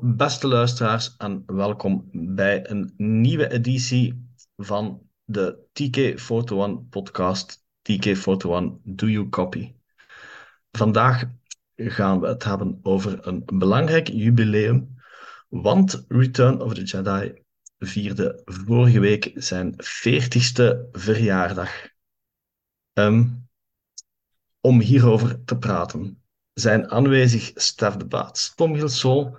[0.00, 9.28] Beste luisteraars en welkom bij een nieuwe editie van de TK41 podcast TK41 Do You
[9.28, 9.74] Copy.
[10.70, 11.24] Vandaag
[11.76, 14.96] gaan we het hebben over een belangrijk jubileum,
[15.48, 17.42] want Return of the Jedi
[17.78, 21.88] vierde vorige week zijn 40ste verjaardag.
[22.92, 23.28] Ehm,
[24.60, 26.22] om hierover te praten
[26.52, 29.36] zijn aanwezig Stef de Baats, Tom Gilsol,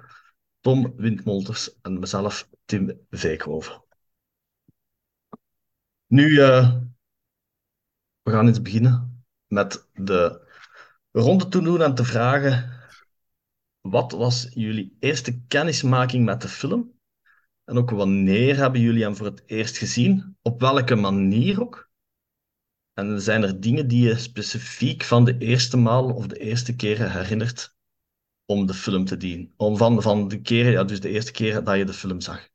[0.68, 3.84] Tom Windmolters en mezelf, Tim Veekhoven.
[6.08, 6.78] Nu, uh,
[8.22, 10.48] we gaan eens beginnen met de
[11.12, 12.82] ronde te doen en te vragen:
[13.82, 17.00] wat was jullie eerste kennismaking met de film?
[17.64, 20.38] En ook wanneer hebben jullie hem voor het eerst gezien?
[20.42, 21.90] Op welke manier ook?
[22.94, 27.12] En zijn er dingen die je specifiek van de eerste maal of de eerste keren
[27.12, 27.77] herinnert
[28.48, 29.54] om de film te dienen?
[29.58, 32.48] Om van, van de keren, ja, dus de eerste keer dat je de film zag.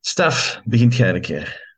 [0.00, 1.68] Stef, begint jij een keer.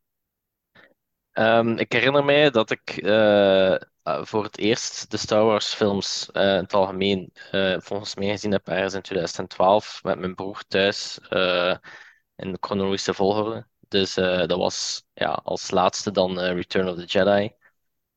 [1.33, 6.43] Um, ik herinner mij dat ik uh, voor het eerst de Star Wars films uh,
[6.43, 11.19] in het algemeen uh, volgens mij gezien heb ergens in 2012 met mijn broer thuis
[12.37, 13.67] in de chronologische volgorde.
[13.89, 17.53] Dus dat was ja, als laatste dan Return of the Jedi.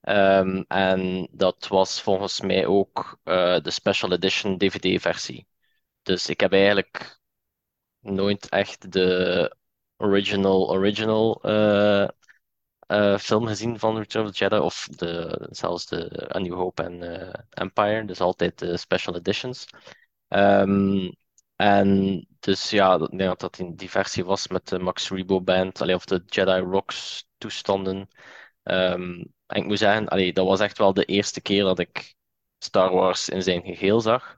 [0.08, 5.48] Um, en dat was volgens mij ook uh, de special edition DVD-versie.
[6.02, 7.20] Dus ik heb eigenlijk
[8.00, 9.56] nooit echt de
[9.98, 12.08] original, original uh,
[12.88, 16.84] uh, film gezien van Return of the Jedi, of de, zelfs de A New Hope
[16.84, 19.66] en Empire, dus altijd de special editions.
[20.28, 21.16] Um,
[21.56, 25.42] en dus ja, ik denk dat dat in die versie was met de Max Rebo
[25.42, 28.08] Band, alleen of de Jedi Rocks toestanden.
[28.64, 32.16] Um, en ik moet zeggen, dat was echt wel de eerste keer dat ik
[32.58, 34.38] Star Wars in zijn geheel zag.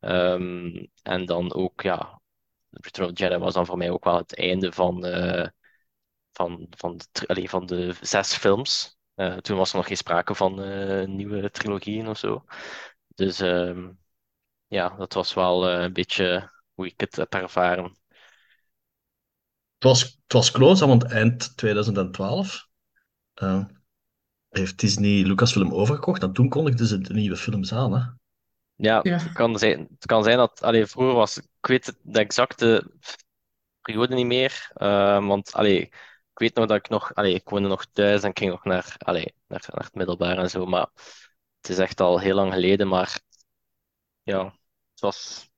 [0.00, 2.20] Um, en dan ook, ja,
[2.70, 5.46] Return of the Jedi was dan voor mij ook wel het einde van, uh,
[6.32, 8.96] van, van, de, van de zes films.
[9.16, 12.44] Uh, toen was er nog geen sprake van uh, nieuwe trilogieën of zo.
[13.08, 13.98] Dus um,
[14.66, 17.84] ja, dat was wel een beetje hoe ik het heb ervaren.
[19.74, 22.68] Het was, het was close, want eind 2012
[24.52, 27.92] heeft Disney Lucasfilm overgekocht en toen kondigden ze de nieuwe films aan.
[27.92, 28.00] Hè?
[28.74, 32.90] Ja, Het, kan zijn, het kan zijn dat allee, vroeger was, ik weet de exacte
[33.80, 37.68] periode niet meer, uh, want allee, ik weet nog dat ik nog, allee, ik woonde
[37.68, 40.88] nog thuis en ik ging nog naar, allee, naar, naar het middelbaar en zo, maar
[41.60, 43.20] het is echt al heel lang geleden, maar
[44.22, 44.44] ja,
[44.90, 45.50] het was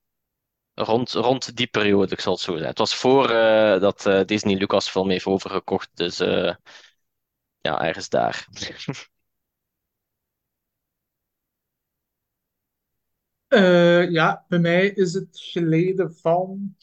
[0.75, 2.69] rond, rond die periode, ik zal het zo zeggen.
[2.69, 6.21] Het was voor uh, dat uh, Disney Lucasfilm heeft overgekocht, dus
[7.65, 8.47] ja, ergens daar.
[13.49, 16.77] Uh, ja, bij mij is het geleden van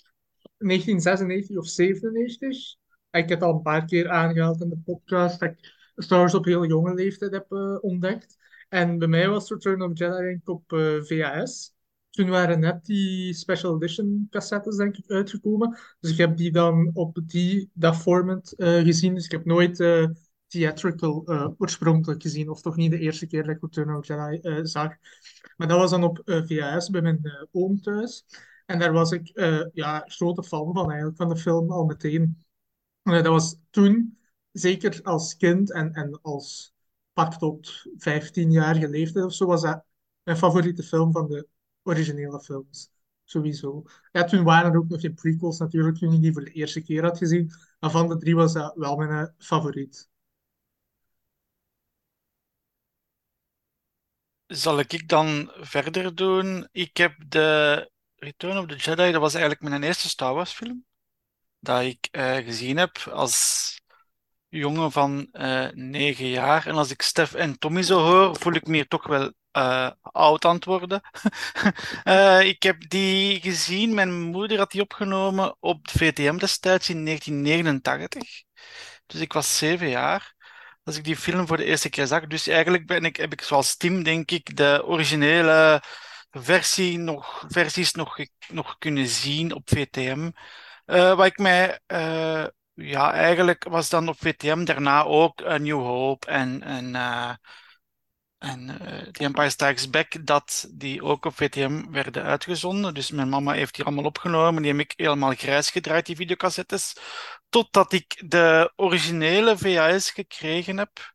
[0.57, 2.75] 1996 of 97.
[3.11, 6.45] Ik heb het al een paar keer aangehaald in de podcast dat ik Star op
[6.45, 8.37] heel jonge leeftijd heb uh, ontdekt.
[8.69, 11.73] En bij mij was Return of Jedi ik op eh, VHS.
[12.09, 15.77] Toen waren net die special edition cassettes denk ik uitgekomen.
[15.99, 19.15] Dus ik heb die dan op die, dat format gezien.
[19.15, 19.79] Dus ik heb nooit
[20.51, 24.65] theatrical uh, oorspronkelijk gezien, of toch niet de eerste keer dat ik Return of Jedi
[24.67, 24.95] zag.
[25.57, 28.25] Maar dat was dan op uh, VHS bij mijn oom thuis.
[28.65, 29.31] En daar was ik
[29.73, 32.37] ja, grote fan van eigenlijk, van de film al meteen.
[33.03, 34.17] dat was toen,
[34.51, 36.73] zeker als kind en, en als
[37.13, 39.83] pak tot 15-jarige leeftijd of zo, was dat
[40.23, 41.47] mijn favoriete film van de
[41.83, 42.91] originele films.
[43.23, 43.83] Sowieso.
[44.11, 47.03] Toen waren er ook nog geen prequels natuurlijk, toen ik die voor de eerste keer
[47.03, 47.51] had gezien.
[47.79, 50.10] Maar van de drie was dat wel mijn favoriet.
[54.51, 56.67] Zal ik dan verder doen?
[56.71, 60.85] Ik heb de Return of the Jedi, dat was eigenlijk mijn eerste Star Wars film.
[61.59, 63.79] Dat ik uh, gezien heb als
[64.49, 66.67] jongen van uh, negen jaar.
[66.67, 70.45] En als ik Stef en Tommy zo hoor, voel ik me toch wel uh, oud
[70.45, 71.01] aan het worden.
[72.53, 78.43] ik heb die gezien, mijn moeder had die opgenomen op de VTM destijds in 1989.
[79.05, 80.35] Dus ik was zeven jaar
[80.83, 82.27] als ik die film voor de eerste keer zag.
[82.27, 85.81] Dus eigenlijk ben ik, heb ik zoals Tim, denk ik, de originele
[86.31, 88.17] versie nog, versies nog,
[88.47, 90.31] nog kunnen zien op VTM.
[90.85, 95.79] Uh, wat ik mij, uh, ja, eigenlijk was dan op VTM daarna ook A New
[95.79, 97.33] Hope en, en, uh,
[98.37, 98.67] en
[99.11, 102.93] The Empire Strikes Back, dat die ook op VTM werden uitgezonden.
[102.93, 104.61] Dus mijn mama heeft die allemaal opgenomen.
[104.61, 106.95] Die heb ik helemaal grijs gedraaid, die videocassettes.
[107.51, 111.13] Totdat ik de originele VHS gekregen heb.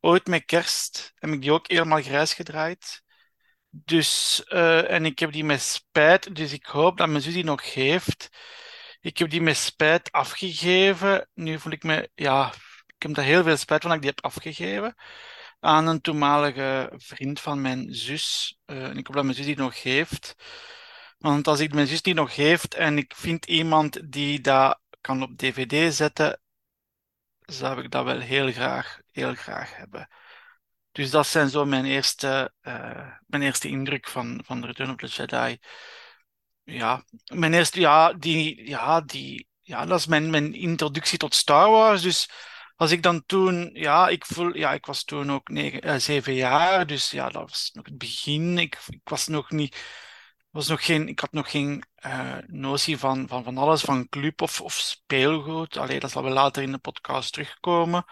[0.00, 3.02] Ooit met kerst heb ik die ook helemaal grijs gedraaid.
[3.70, 7.44] Dus, eh, en ik heb die met spijt, dus ik hoop dat mijn zus die
[7.44, 8.28] nog heeft.
[9.00, 11.28] Ik heb die met spijt afgegeven.
[11.34, 12.52] Nu voel ik me, ja,
[12.86, 14.94] ik heb daar heel veel spijt van dat ik die heb afgegeven
[15.60, 18.58] aan een toenmalige vriend van mijn zus.
[18.66, 20.34] Uh, en ik hoop dat mijn zus die nog heeft.
[21.18, 25.22] Want als ik mijn zus die nog heeft en ik vind iemand die dat kan
[25.22, 26.40] op DVD zetten,
[27.40, 30.08] zou ik dat wel heel graag, heel graag hebben.
[30.92, 35.06] Dus dat zijn zo mijn eerste, uh, mijn eerste indruk van, van Return of the
[35.06, 35.58] Jedi.
[36.64, 37.04] Ja,
[37.34, 42.02] mijn eerste, ja, die, ja, die, ja, dat is mijn, mijn introductie tot Star Wars.
[42.02, 42.30] Dus
[42.76, 46.34] als ik dan toen, ja, ik voel, ja, ik was toen ook negen, uh, zeven
[46.34, 48.58] jaar, dus ja, dat was nog het begin.
[48.58, 49.76] Ik, ik was nog niet,
[50.50, 54.42] was nog geen, ik had nog geen uh, notie van, van, van alles, van club
[54.42, 55.76] of, of speelgoed.
[55.76, 58.04] Allee, dat zal wel later in de podcast terugkomen.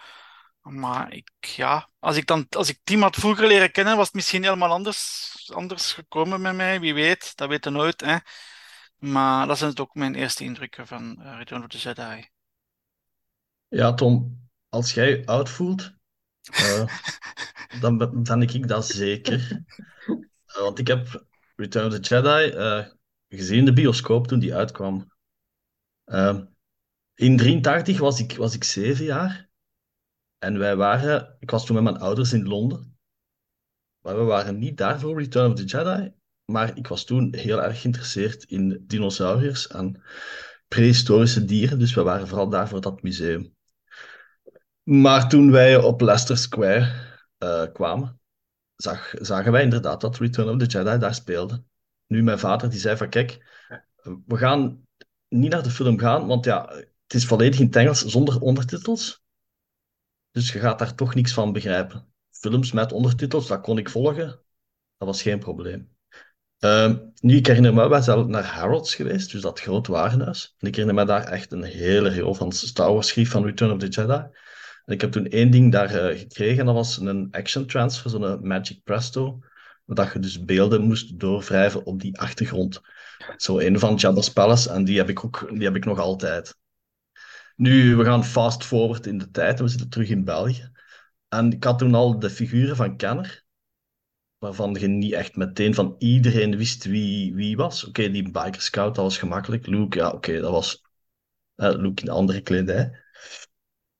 [0.61, 4.15] Maar ik, ja, als ik, dan, als ik Tim had vroeger leren kennen, was het
[4.15, 6.79] misschien helemaal anders, anders gekomen met mij.
[6.79, 8.01] Wie weet, dat weten nooit.
[8.01, 8.17] Hè.
[8.97, 12.29] Maar dat zijn ook mijn eerste indrukken van uh, Return of the Jedi.
[13.67, 15.91] Ja, Tom, als jij je oud voelt,
[16.51, 16.87] uh,
[17.81, 19.63] dan ben ik dat zeker.
[20.45, 21.26] Want ik heb
[21.57, 22.51] Return of the Jedi
[23.29, 25.11] gezien in de bioscoop toen die uitkwam.
[27.15, 29.49] in 83 was ik, was ik zeven jaar.
[30.37, 32.97] En wij waren, ik was toen met mijn ouders in Londen.
[34.01, 36.13] Maar we waren niet daar voor Return of the Jedi.
[36.45, 40.01] Maar ik was toen heel erg geïnteresseerd in dinosauriërs en
[40.67, 41.79] prehistorische dieren.
[41.79, 43.55] Dus we waren vooral daar voor dat museum.
[44.83, 46.93] Maar toen wij op Leicester Square
[47.39, 48.16] uh, kwamen,
[48.77, 51.63] zag, zagen wij inderdaad dat Return of the Jedi daar speelde.
[52.07, 53.45] Nu, mijn vader die zei van, kijk,
[54.25, 54.87] we gaan
[55.27, 59.23] niet naar de film gaan, want ja, het is volledig in het Engels zonder ondertitels.
[60.31, 62.13] Dus je gaat daar toch niks van begrijpen.
[62.29, 64.27] Films met ondertitels, dat kon ik volgen.
[64.97, 65.95] Dat was geen probleem.
[66.59, 70.55] Uh, nu, ik herinner me, wij zijn naar Harrods geweest, dus dat groot warenhuis.
[70.57, 73.79] En ik herinner me daar echt een hele reel van Star schrift van Return of
[73.79, 74.27] the Jedi.
[74.87, 78.47] En ik heb toen één ding daar uh, gekregen, dat was een action transfer, zo'n
[78.47, 79.39] Magic Presto,
[79.85, 82.81] dat je dus beelden moest doorwrijven op die achtergrond.
[83.37, 86.57] Zo een van Jabba's Palace, en die heb ik, ook, die heb ik nog altijd.
[87.55, 90.71] Nu, we gaan fast forward in de tijd en we zitten terug in België.
[91.27, 93.43] En ik had toen al de figuren van Kenner,
[94.37, 97.85] waarvan je niet echt meteen van iedereen wist wie, wie was.
[97.85, 99.67] Oké, die biker scout, dat was gemakkelijk.
[99.67, 100.81] Luke, ja, oké, dat was
[101.55, 103.05] uh, Luke in andere kledij.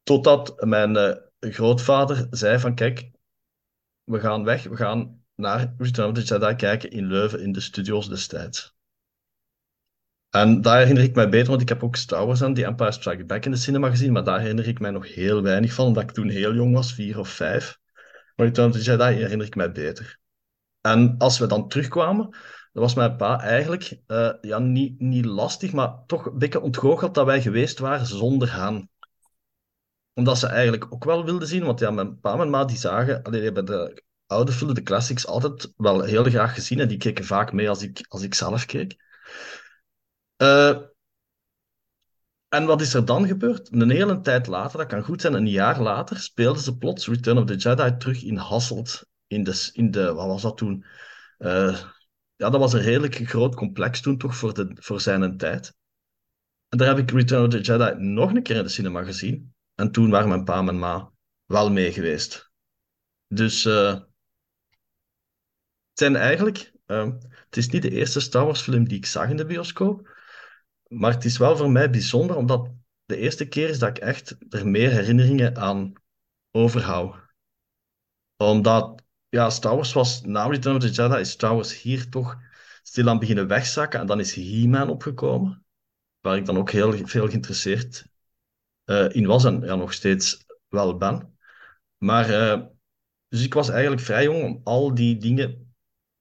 [0.08, 3.12] Totdat mijn uh, grootvader zei van, kijk,
[4.04, 7.60] we gaan weg, we gaan naar Return of the Jedi kijken in Leuven in de
[7.60, 8.76] studio's destijds.
[10.30, 12.92] En daar herinner ik mij beter, want ik heb ook Star Wars en The Empire
[12.92, 15.86] Strikes Back in de cinema gezien, maar daar herinner ik mij nog heel weinig van,
[15.86, 17.80] omdat ik toen heel jong was, vier of vijf.
[18.36, 20.20] Maar Return of the Jedi herinner ik mij beter.
[20.82, 22.30] En als we dan terugkwamen,
[22.74, 27.16] dan was mijn pa eigenlijk uh, ja, niet, niet lastig, maar toch een beetje ontgoocheld
[27.16, 28.90] dat wij geweest waren zonder Han.
[30.18, 33.24] Omdat ze eigenlijk ook wel wilden zien, want ja, mijn pa en ma die zagen,
[33.24, 36.98] allee, die hebben de oude films, de classics, altijd wel heel graag gezien en die
[36.98, 38.96] keken vaak mee als ik, als ik zelf keek.
[40.38, 40.78] Uh,
[42.50, 43.72] en wat is er dan gebeurd?
[43.72, 47.38] Een hele tijd later, dat kan goed zijn, een jaar later, speelden ze plots Return
[47.38, 49.06] of the Jedi terug in Hasselt.
[49.28, 50.86] In de, in de wat was dat toen?
[51.40, 51.80] Uh,
[52.36, 55.74] ja, dat was een redelijk groot complex toen toch voor, de, voor zijn tijd.
[56.70, 59.56] En daar heb ik Return of the Jedi nog een keer in de cinema gezien.
[59.78, 61.12] En toen waren mijn pa en mijn ma
[61.46, 62.52] wel mee geweest.
[63.28, 64.06] Dus uh, het
[65.94, 66.72] zijn eigenlijk...
[66.86, 70.10] Uh, het is niet de eerste Star Wars film die ik zag in de bioscoop.
[70.88, 72.72] Maar het is wel voor mij bijzonder, omdat
[73.06, 75.94] de eerste keer is dat ik echt er meer herinneringen aan
[76.52, 77.16] overhoud.
[78.38, 82.38] Omdat, ja, Star Wars was, na Return of the Jedi, is Star Wars hier toch
[82.84, 84.00] stilaan beginnen wegzakken.
[84.00, 85.66] En dan is He-Man opgekomen,
[86.20, 88.06] waar ik dan ook heel veel geïnteresseerd
[88.88, 91.38] in was en ja, nog steeds wel ben.
[91.98, 92.66] Maar, uh,
[93.28, 95.76] dus ik was eigenlijk vrij jong om al die dingen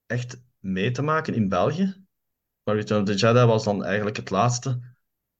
[0.06, 2.04] echt mee te maken in België.
[2.62, 4.94] Maar Return of the Jedi was dan eigenlijk het laatste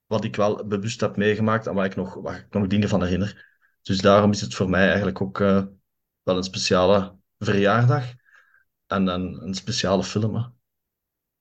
[0.07, 3.03] wat ik wel bewust heb meegemaakt en waar ik nog, waar ik nog dingen van
[3.03, 3.59] herinner.
[3.83, 5.65] Dus daarom is het voor mij eigenlijk ook uh,
[6.23, 8.13] wel een speciale verjaardag
[8.87, 10.55] en een, een speciale film.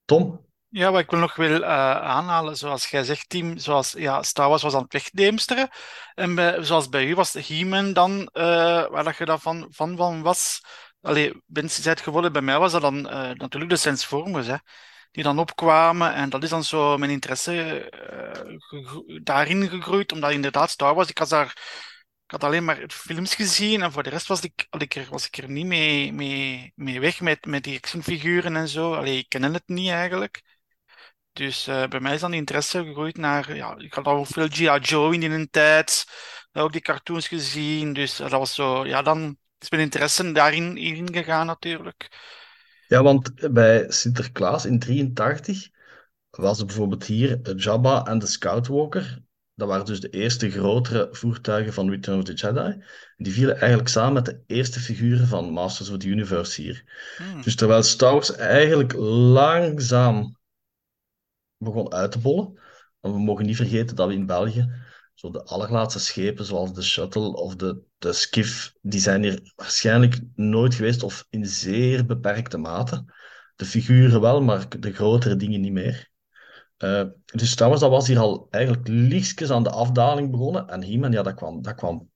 [0.05, 0.44] Tom?
[0.75, 1.67] Ja, wat ik wil nog wil uh,
[2.01, 5.69] aanhalen, zoals jij zegt, team, zoals ja, Star Wars was aan het wegdeemsteren.
[6.13, 8.43] En zoals bij u was He-Man dan, uh,
[8.89, 10.61] waar dat je daarvan van, van was.
[11.01, 14.47] Allee, mensen zei het geworden, bij mij was dat dan uh, natuurlijk de Transformers.
[14.47, 14.55] Hè
[15.11, 16.13] die dan opkwamen.
[16.13, 17.89] En dat is dan zo mijn interesse
[19.23, 21.53] daarin gegroeid, omdat inderdaad Star Wars, ik was daar
[22.25, 25.07] ik had alleen maar films gezien en voor de rest was ik, had ik er,
[25.09, 28.93] was ik er niet mee, mee, mee weg met, met die actionfiguren en zo.
[28.93, 30.41] Allee, ik ken het niet eigenlijk.
[31.35, 34.47] Dus uh, bij mij is dan die interesse gegroeid naar, ja, ik had al veel
[34.47, 34.79] G.I.
[34.79, 36.05] Joe in die tijd,
[36.53, 37.93] ook die cartoons gezien.
[37.93, 42.09] Dus dat was zo, ja, dan is mijn interesse daarin in gegaan natuurlijk.
[42.87, 45.69] Ja, want bij Sinterklaas in 83
[46.29, 49.23] was er bijvoorbeeld hier Jabba en de Scoutwalker.
[49.55, 52.83] Dat waren dus de eerste grotere voertuigen van Return of the Jedi.
[53.17, 56.83] Die vielen eigenlijk samen met de eerste figuren van Masters of the Universe hier.
[57.17, 57.41] Hmm.
[57.41, 60.37] Dus terwijl Star Wars eigenlijk langzaam
[61.57, 62.59] begon uit te bollen.
[62.99, 64.69] Want we mogen niet vergeten dat we in België
[65.13, 70.21] zo de allerlaatste schepen, zoals de Shuttle of de, de Skiff, die zijn hier waarschijnlijk
[70.35, 73.05] nooit geweest of in zeer beperkte mate.
[73.55, 76.09] De figuren wel, maar de grotere dingen niet meer.
[76.77, 80.67] Uh, dus Wars dat was hier al eigenlijk lichtjes aan de afdaling begonnen.
[80.67, 82.11] En He-Man, ja, dat kwam, dat kwam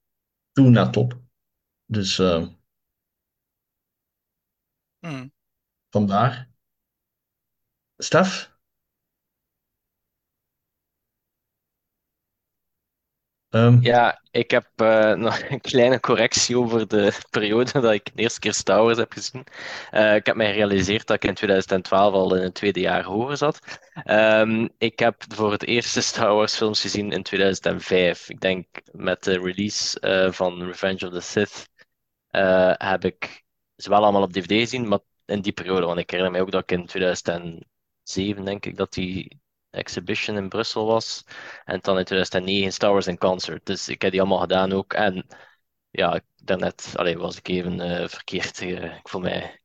[0.52, 1.20] toen net op.
[1.86, 2.46] Dus uh,
[5.00, 5.32] Hmm.
[5.90, 6.50] vandaar.
[7.98, 8.49] Stef?
[13.50, 18.22] Ehm, Ja, ik heb eh, nog een kleine correctie over de periode dat ik de
[18.22, 19.44] eerste keer Star Wars heb gezien.
[19.90, 23.36] Eh, ik heb mij gerealiseerd dat ik in 2012 al in het tweede jaar hoger
[23.36, 23.58] zat.
[24.04, 28.28] Ehm, ik heb voor het eerste Star Wars films gezien in 2005.
[28.28, 31.68] Ik denk met de release eh, van Revenge of the Sith
[32.78, 33.44] heb ik
[33.76, 35.86] ze wel allemaal op DVD gezien, maar in die periode.
[35.86, 39.39] Want ik herinner mij ook dat ik in 2007, denk ik, dat die
[39.70, 41.24] exhibition in Brussel was.
[41.64, 43.66] En dan in 2009 Star Wars in Concert.
[43.66, 44.92] Dus ik heb die allemaal gedaan ook.
[44.92, 45.26] En
[45.90, 48.60] ja, daarnet allee, was ik even eh, verkeerd.
[48.60, 49.60] eh, ik voel mij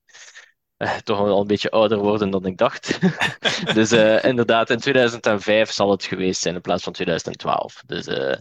[0.77, 3.00] eh, toch wel een beetje ouder worden dan ik dacht.
[3.75, 7.83] dus eh, inderdaad, in 2005 zal het geweest zijn in plaats van 2012.
[7.85, 8.38] Dus eh,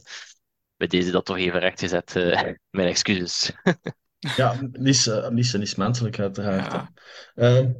[0.76, 2.16] bij deze dat toch even rechtgezet.
[2.16, 3.52] eh mijn excuses.
[4.37, 6.73] ja, niets, uh, niets, niets menselijk uiteraard.
[6.73, 7.73] Ja.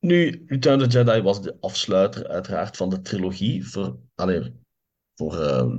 [0.00, 3.68] Nu, Return of the Jedi was de afsluiter uiteraard van de trilogie.
[3.68, 4.54] Voor, allee,
[5.14, 5.78] voor ehm,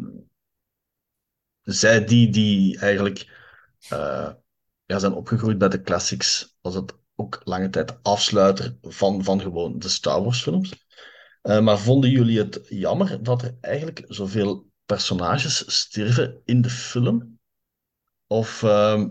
[1.62, 3.48] zij die, die eigenlijk
[3.90, 4.34] eh,
[4.86, 9.80] ja, zijn opgegroeid bij de classics, was het ook lange tijd afsluiter van, van gewoon
[9.80, 10.88] de Star Wars films.
[11.42, 17.40] Eh, maar vonden jullie het jammer dat er eigenlijk zoveel personages stierven in de film?
[18.28, 19.10] Of, ehm,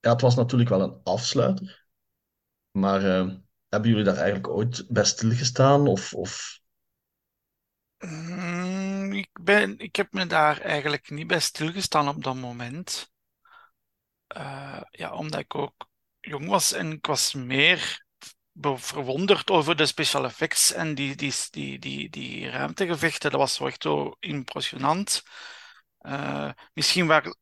[0.00, 1.86] ja, het was natuurlijk wel een afsluiter,
[2.70, 3.36] maar ehm,
[3.68, 5.86] hebben jullie daar eigenlijk ooit bij stilgestaan?
[5.86, 6.60] Of, of...
[7.98, 13.12] Mm, ik ben, ik heb me daar eigenlijk niet bij stilgestaan op dat moment.
[14.26, 15.88] Eh, ja, omdat ik ook
[16.20, 18.04] jong was en ik was meer
[18.60, 23.30] verwonderd over de special effects en die, die, die, die, die ruimtegevechten.
[23.30, 25.22] Dat was echt zo impressionant.
[25.98, 27.36] Eh, misschien waar,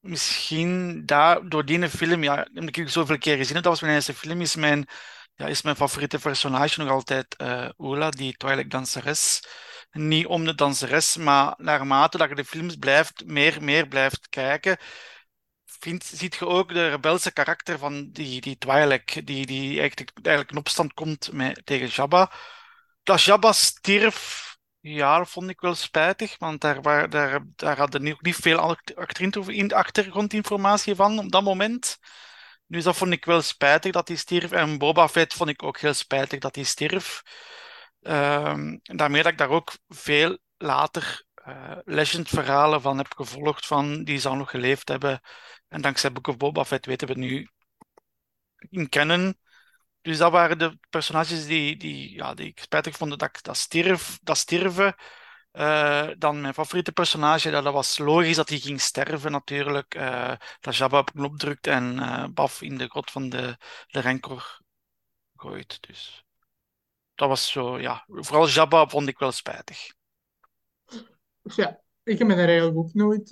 [0.00, 3.94] misschien daar, door die film, ja, omdat ik zoveel keer gezien heb, dat was mijn
[3.94, 4.88] eerste film, is mijn,
[5.34, 9.42] ja, is mijn favoriete personage nog altijd eh Ola, die Twilight danseres.
[9.90, 14.78] Niet om de danseres, maar naarmate dat je de films blijft, meer, meer blijft kijken,
[15.64, 20.50] vind, ziet je ook de rebelse karakter van die, die Twi'lek, die, die eigenlijk, eigenlijk
[20.50, 22.32] in opstand komt met, tegen Jabba.
[23.02, 28.02] Dat Jabba stierf, ja, dat vond ik wel spijtig, want daar, waar, daar, daar hadden
[28.02, 28.76] niet veel
[29.72, 31.98] achtergrondinformatie van op dat moment.
[32.74, 34.52] Dus dat vond ik wel spijtig dat hij stierf.
[34.52, 37.22] En Boba Fett vond ik ook heel spijtig dat hij stierf.
[38.02, 44.18] Ehm, daarmee dat ik daar ook veel later eh legend-verhalen van heb gevolgd, van die
[44.18, 45.20] zou nog geleefd hebben.
[45.68, 47.48] En dankzij Book of Boba Fett weten we nu
[48.70, 49.38] in kennen.
[50.00, 54.18] Dus dat waren de personages die, die, ja, die ik spijtig vond dat, dat, stierf,
[54.22, 54.94] dat sterven.
[55.54, 59.94] Eh, dan mijn favoriete personage, dat, dat was logisch dat hij ging sterven natuurlijk.
[59.94, 63.56] Eh, dat Jabba op knop drukt en eh, Baf in de grot van de,
[63.86, 64.60] de Rancor
[65.36, 65.78] gooit.
[65.88, 66.24] Dus
[67.14, 68.04] dat was zo, ja.
[68.06, 69.94] Vooral Jabba vond ik wel spijtig.
[71.42, 73.30] Ja, ik heb me daar eigenlijk ook nooit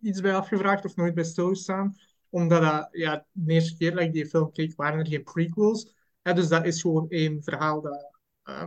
[0.00, 1.94] iets bij afgevraagd of nooit bij stilgestaan.
[2.28, 5.94] Omdat dat, ja, de eerste keer dat ik die film keek, waren er geen prequels.
[6.22, 8.15] Dus dat is gewoon één verhaal dat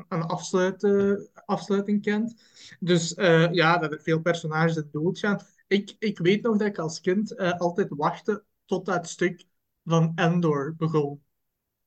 [0.08, 1.14] een afsluit, eh,
[1.46, 2.44] afsluiting kent.
[2.80, 5.40] Dus eh, ja, dat er veel personages doodgaan.
[5.68, 9.46] Ik, ik weet nog dat ik als kind eh, altijd wachtte tot dat stuk
[9.84, 11.24] van Endor begon.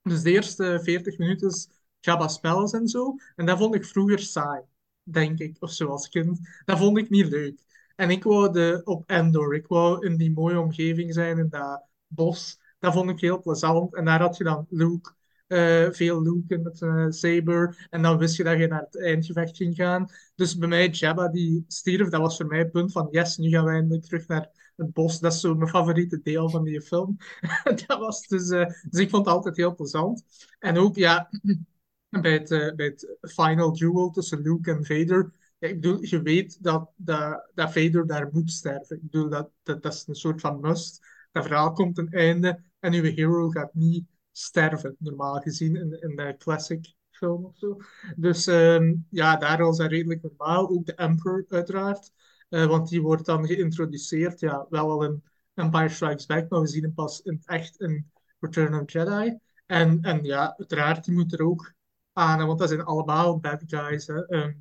[0.02, 1.68] Dus de eerste 40 minuten is
[2.00, 3.14] Jabba's Palace en zo.
[3.36, 4.62] En dat vond ik vroeger saai,
[5.02, 6.40] denk ik, of zo als kind.
[6.64, 7.60] Dat vond ik niet leuk.
[7.96, 11.82] En ik wou de, op Endor, ik wou in die mooie omgeving zijn, in dat
[12.06, 12.60] bos.
[12.78, 13.94] Dat vond ik heel plezant.
[13.94, 15.12] En daar had je dan Luke
[15.52, 17.86] eh, veel looken met een saber.
[17.90, 20.06] En dan wist je dat je naar het eindgevecht ging gaan.
[20.34, 23.48] Dus bij mij, Jabba die stierf, dat was voor mij het punt van yes, nu
[23.48, 25.20] gaan we eindelijk terug naar het bos.
[25.20, 27.16] Dat is zo mijn favoriete deel van die film.
[27.86, 30.24] dat was dus, eh, dus ik vond het altijd heel plezant.
[30.58, 31.28] En ook, ja,
[32.22, 35.32] bij het, bij het final duel tussen Luke en Vader.
[35.58, 38.96] Ja, ik bedoel, je weet dat, dat, dat Vader daar moet sterven.
[38.96, 41.06] Ik bedoel, dat, dat, dat is een soort van must.
[41.32, 46.16] Dat verhaal komt een einde en uw hero gaat niet sterven, normaal gezien, in, in
[46.16, 47.76] de classic film of zo.
[48.16, 50.68] Dus ehm, ja, daar was dat redelijk normaal.
[50.68, 52.12] Ook de Emperor, uiteraard.
[52.48, 55.22] Eh, want die wordt dan geïntroduceerd, ja, wel al in
[55.54, 58.10] Empire Strikes Back, maar we zien hem pas in echt in
[58.40, 59.38] Return of Jedi.
[59.66, 61.72] En, en ja, uiteraard, die moet er ook
[62.12, 64.06] aan, want dat zijn allemaal bad guys.
[64.06, 64.26] Hè.
[64.26, 64.52] Ehm,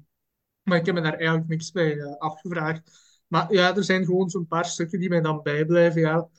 [0.63, 2.92] maar ik heb me daar eigenlijk niks bij uh, afgevraagd.
[3.28, 6.01] Maar ja, er zijn gewoon zo'n paar stukken die mij dan bijblijven.
[6.01, 6.30] Ja.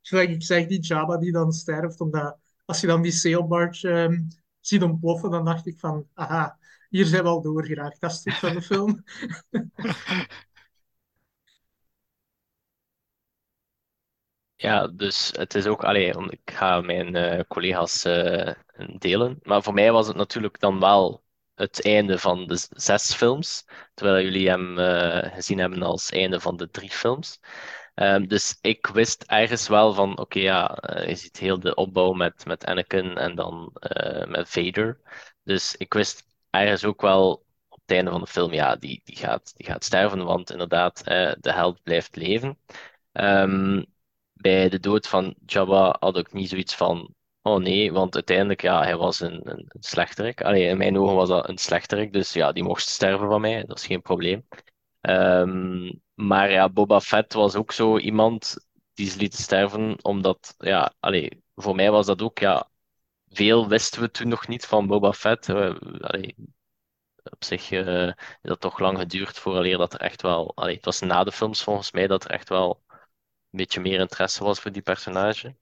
[0.00, 2.38] Zoals ik zeg, die Jabba die dan sterft, omdat
[2.70, 4.28] als je dan die sailbarge um,
[4.60, 6.58] ziet ontploffen, dan dacht ik van, aha,
[6.88, 9.04] hier zijn we al doorgeraakt, dat stuk van de film.
[14.56, 18.52] Ja, dus het is ook, allee, ik ga mijn uh, collega's uh,
[18.98, 19.38] delen.
[19.42, 21.24] Maar voor mij was het natuurlijk dan wel
[21.54, 26.56] het einde van de zes films, terwijl jullie hem uh, gezien hebben als einde van
[26.56, 27.40] de drie films.
[28.02, 32.44] Um, dus ik wist ergens wel van, oké, ja, je ziet heel de opbouw met,
[32.46, 33.72] met Anakin en dan
[34.28, 35.00] met Vader.
[35.42, 37.32] Dus ik wist ergens ook wel
[37.68, 41.04] op het einde van de film, ja, die, die, gaat, die gaat sterven, want inderdaad,
[41.40, 42.58] de held blijft leven.
[43.12, 43.86] Um,
[44.32, 48.82] bij de dood van Jabba had ik niet zoiets van, oh nee, want uiteindelijk, ja,
[48.82, 50.42] hij was een, een, een slechterik.
[50.42, 53.64] Allee, in mijn ogen was dat een slechterik, dus ja, die mocht sterven van mij,
[53.64, 54.46] dat is geen probleem.
[55.00, 58.56] Um, maar ja, Boba Fett was ook zo iemand
[58.94, 62.68] die ze liet sterven, omdat, ja, allee, voor mij was dat ook, ja,
[63.28, 65.48] veel wisten we toen nog niet van Boba Fett.
[66.00, 66.34] allee,
[67.22, 70.84] op zich uh, is dat toch lang geduurd vooraleer dat er echt wel, allee, het
[70.84, 72.98] was na de films volgens mij dat er echt wel een
[73.50, 75.56] beetje meer interesse was voor die personage.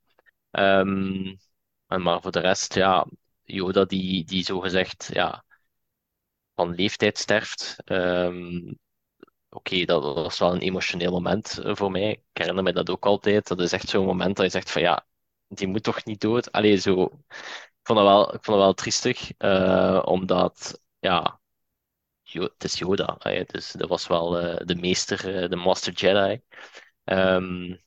[0.50, 1.38] Um,
[1.86, 3.06] maar voor de rest, ja,
[3.44, 5.44] Yoda die, die zogezegd ja,
[6.54, 7.76] van leeftijd sterft.
[7.84, 8.78] Um,
[9.50, 12.10] Oké, dat was wel een emotioneel moment eh, voor mij.
[12.10, 13.48] Ik herinner me dat ook altijd.
[13.48, 15.06] Dat is echt zo'n moment dat je zegt van ja,
[15.48, 16.52] die moet toch niet dood?
[16.52, 17.02] Allee, zo...
[17.02, 21.40] Ik vond dat wel, ik vond dat wel triestig, uh, omdat ja,
[22.22, 23.16] het is Yoda.
[23.46, 26.40] Dus dat was wel uh, de meester, de Master Jedi.
[27.04, 27.80] Um,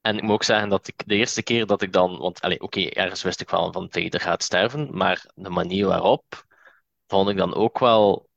[0.00, 2.80] en ik moet ook zeggen dat ik de eerste keer dat ik dan, want oké,
[2.80, 6.44] ergens wist ik wel van Vader gaat sterven, maar de manier waarop
[7.06, 8.28] vond ik dan ook wel,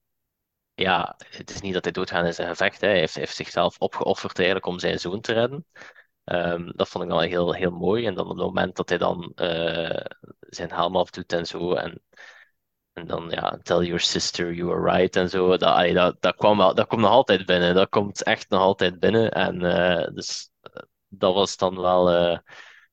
[0.79, 2.87] ja, het is niet dat hij doodgaat in zijn gevecht, hè.
[2.87, 5.65] Hij, heeft, heeft zichzelf opgeofferd eigenlijk om zijn zoon te redden.
[6.25, 8.05] Um, dat vond ik dan heel, heel mooi.
[8.05, 10.05] En dan op het moment dat hij dan uh,
[10.39, 12.01] zijn helm afdoet en zo, en
[12.93, 15.57] en dan, ja, tell your sister you were right en zo.
[15.57, 17.75] Dat, dat, dat, kwam wel, dat komt nog altijd binnen.
[17.75, 19.31] Dat komt echt nog altijd binnen.
[19.31, 22.41] En uh, dus uh, dat was dan wel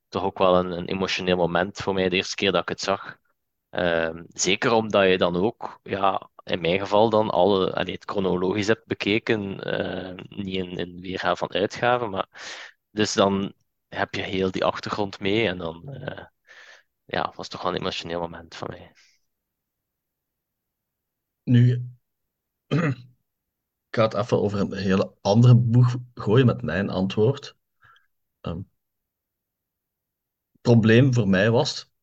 [0.09, 2.79] toch ook wel een, een, emotioneel moment voor mij de eerste keer dat ik het
[2.79, 3.17] zag.
[3.75, 8.67] Ehm, zeker omdat je dan ook, ja, in mijn geval dan alle, allee, het chronologisch
[8.67, 9.49] hebt bekeken.
[10.29, 12.27] niet in, in weergave van uitgaven, maar
[12.91, 13.53] dus dan
[13.87, 15.47] heb je heel die achtergrond mee.
[15.47, 15.83] En dan
[17.05, 18.91] ja, was toch wel een emotioneel moment voor mij.
[21.43, 21.89] Nu,
[22.67, 22.95] ik
[23.89, 27.55] ga het even over een hele andere boeg gooien met mijn antwoord.
[28.41, 28.69] Um,
[30.51, 31.93] het probleem voor mij was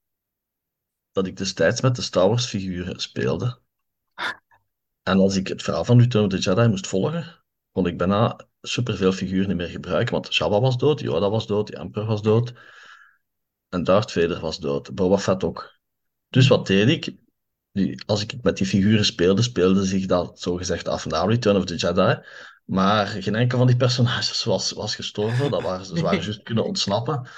[1.12, 3.60] dat ik destijds met de Star Wars figuren speelde.
[5.02, 8.46] En als ik het verhaal van Return of the Jedi moest volgen, kon ik bijna
[8.60, 10.12] superveel figuren niet meer gebruiken.
[10.12, 12.52] Want Jabba was dood, Yoda was dood, de Emperor was dood.
[13.68, 14.94] En Darth Vader was dood.
[14.94, 15.78] Boba Fett ook.
[16.28, 17.20] Dus wat deed ik?
[18.06, 21.76] als ik met die figuren speelde, speelde zich dat zogezegd af na Return of the
[21.76, 22.20] Jedi.
[22.64, 25.50] Maar geen enkel van die personages was, was gestorven.
[25.50, 27.28] Dat waren, ze waren juist kunnen ontsnappen.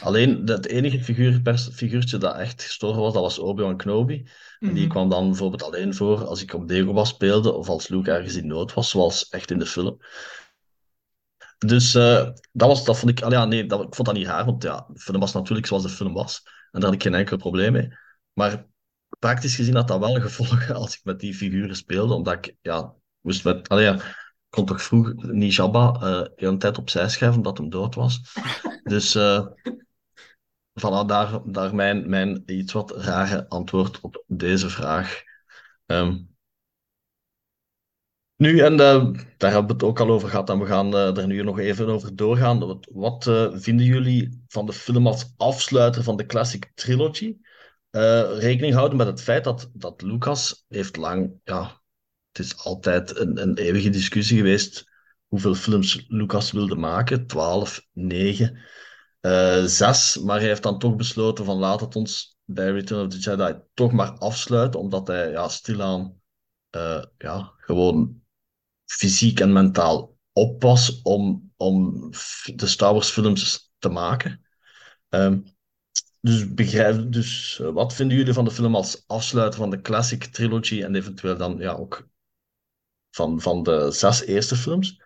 [0.00, 4.26] Alleen het enige figuur, figuurtje dat echt gestorven was, dat was Obi-Wan Kenobi.
[4.58, 4.92] En die mhm.
[4.92, 8.46] kwam dan bijvoorbeeld alleen voor als ik op Dagobah speelde of als Luke ergens in
[8.46, 9.98] nood was, zoals echt in de film.
[11.58, 14.44] Dus uh, dat, was, dat vond ik, ja, nee, dat, ik vond dat niet raar,
[14.44, 16.42] want ja, de film was natuurlijk zoals de film was.
[16.44, 17.88] En daar had ik geen enkel probleem mee.
[18.32, 18.66] Maar
[19.18, 22.94] praktisch gezien had dat wel gevolgen als ik met die figuren speelde, omdat ik, ja,
[23.20, 27.38] moest met, allee, ja, ik kon toch vroeg niet Jabba uh, een tijd opzij schuiven
[27.38, 28.20] omdat hem dood was.
[28.82, 29.46] Dus uh,
[30.80, 35.22] voilà, daar, daar mijn, mijn iets wat rare antwoord op deze vraag.
[35.86, 36.30] Um,
[38.36, 41.16] nu, en uh, daar hebben we het ook al over gehad en we gaan uh,
[41.16, 42.58] er nu nog even over doorgaan.
[42.58, 47.36] Wat, wat uh, vinden jullie van de film als afsluiter van de Classic Trilogy?
[47.92, 51.82] eh, rekening houden met het feit dat, dat Lucas heeft lang, ja,
[52.32, 54.84] het is altijd een, een eeuwige discussie geweest
[55.26, 57.26] hoeveel films Lucas wilde maken.
[57.26, 58.58] 12, 9,
[59.22, 60.18] uh, 6.
[60.18, 63.60] Maar hij heeft dan toch besloten van laat het ons bij Return of the Jedi
[63.74, 66.20] toch maar afsluiten, omdat hij ja, stilaan
[66.76, 68.22] uh, ja, gewoon
[68.84, 72.08] fysiek en mentaal op was om, om
[72.54, 74.44] de Star Wars films te maken.
[75.08, 75.44] Um,
[76.20, 80.24] dus, begrijp, dus uh, wat vinden jullie van de film als afsluiter van de classic
[80.24, 82.08] trilogy en eventueel dan ja, ook
[83.10, 85.02] van, van de zes eerste films?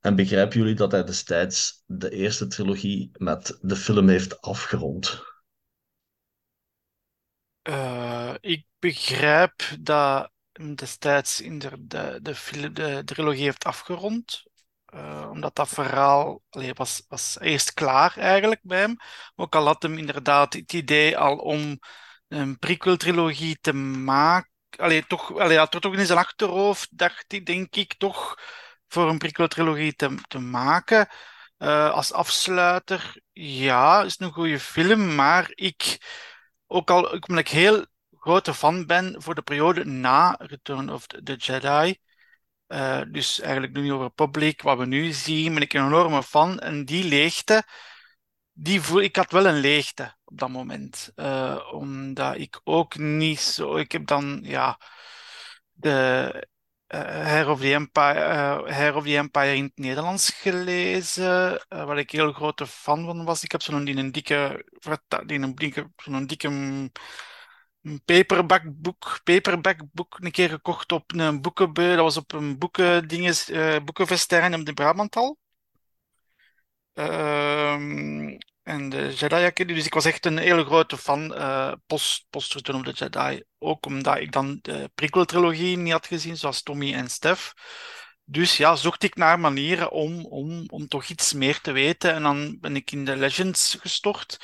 [0.00, 5.22] En begrijpen jullie dat hij destijds de eerste trilogie met de film heeft afgerond?
[7.68, 10.30] Uh, ik begrijp dat
[10.74, 12.18] destijds in de, de,
[12.72, 14.42] de, trilogie heeft afgerond.
[14.94, 16.42] Uh, omdat dat verhaal
[16.74, 18.96] was, was eerst klaar eigenlijk bij hem.
[19.34, 21.78] Ook al had hem inderdaad het idee al om
[22.28, 24.48] een prequel-trilogie te maken.
[24.76, 28.38] Allee, toch, allee, had er toch in zijn achterhoofd, dacht hij, denk ik, toch
[28.92, 31.08] voor een prequel-trilogie te, te maken.
[31.58, 35.98] Uh, als afsluiter, ja, is een goede film, maar ik,
[36.66, 41.34] ook al omdat ik heel grote fan ben voor de periode na Return of the
[41.36, 41.96] Jedi.
[42.68, 46.58] Uh, dus eigenlijk de New Republic, wat we nu zien, ben ik een enorme fan.
[46.58, 47.64] En die leegte,
[48.52, 51.12] die voel, ik had wel een leegte op dat moment.
[51.16, 53.76] Uh, omdat ik ook niet zo.
[53.76, 54.78] Ik heb dan, ja,
[55.72, 56.48] de
[56.90, 62.10] Hair of the Empire, Hair of the Empire in het Nederlands gelezen, uh, waar ik
[62.10, 63.42] heel grote fan van was.
[63.42, 64.64] Ik heb zo'n die een dikke,
[65.26, 66.48] die een dikke, zo'n dikke
[67.82, 71.94] een paperbackboek, paperbackboek een keer gekocht op een boekenbeu.
[71.94, 75.38] Dat was op een boekendinges, uh, boekenfestijn op de Brabantal.
[76.94, 78.36] Uh,
[78.70, 79.74] en de Jedi Academy.
[79.74, 83.42] Dus ik was echt een hele grote fan uh, post, post Return of the Jedi.
[83.58, 87.52] Ook omdat ik dan de prequel-trilogie niet had gezien, zoals Tommy en Steph.
[88.24, 92.12] Dus ja, zocht ik naar manieren om, om, om toch iets meer te weten.
[92.12, 94.38] En dan ben ik in de Legends gestort.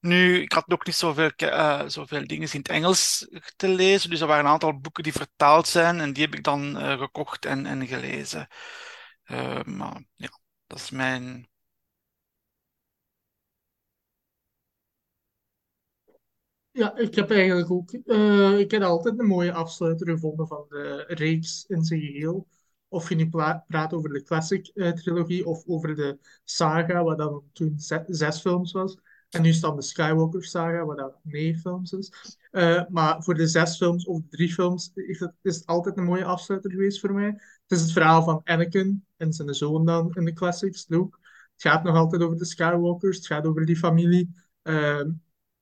[0.00, 4.20] Nu, ik had nog niet zoveel, uh, zoveel dingen in het Engels te lezen, dus
[4.20, 7.44] er waren een aantal boeken die vertaald zijn en die heb ik dan uh, gekocht
[7.44, 8.48] en, en gelezen.
[9.64, 11.51] Maar ja, dat is mijn.
[16.72, 17.92] Ja, ik heb eigenlijk ook.
[18.58, 22.46] ik heb altijd een mooie afsluiter gevonden van de reeks in zijn geheel.
[22.88, 23.28] Of je nu
[23.66, 27.74] praat over de classic trilogie of over de saga, wat dan toen
[28.06, 28.96] zes films was.
[29.30, 32.12] En nu dan de Skywalker saga, wat dat negen films is.
[32.50, 35.96] Uh, maar voor de zes films of de drie films is het, is het altijd
[35.96, 37.26] een mooie afsluiter geweest voor mij.
[37.26, 41.18] Het is het verhaal van Anakin en zijn zoon dan in de classics, Luke.
[41.52, 44.34] Het gaat nog altijd over de Skywalkers, het gaat over die familie.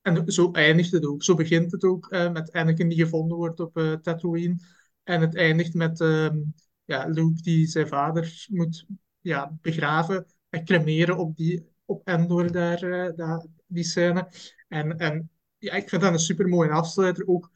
[0.03, 1.23] Uh, en zo eindigt het ook.
[1.23, 4.57] Zo begint het ook uh, met Anakin die gevonden wordt op uh, Tatooine.
[5.03, 6.39] En het eindigt met ehm,
[6.85, 8.87] ja, Luke die zijn vader moet
[9.21, 14.29] ja, begraven en cremeren op die op Endor daar, uh, daar, die scène.
[14.69, 17.27] En, en ja, ik vind dat een super mooie afsluiter.
[17.27, 17.51] Ook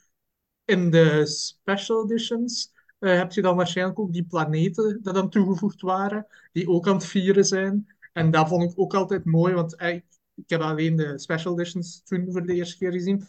[0.65, 5.81] in de special editions uh, heb je dan waarschijnlijk ook die planeten die dan toegevoegd
[5.81, 7.87] waren, die ook aan het vieren zijn.
[8.13, 10.01] En dat vond ik ook altijd mooi, want uh,
[10.35, 13.27] ik heb alleen de special editions toen voor de eerste keer gezien.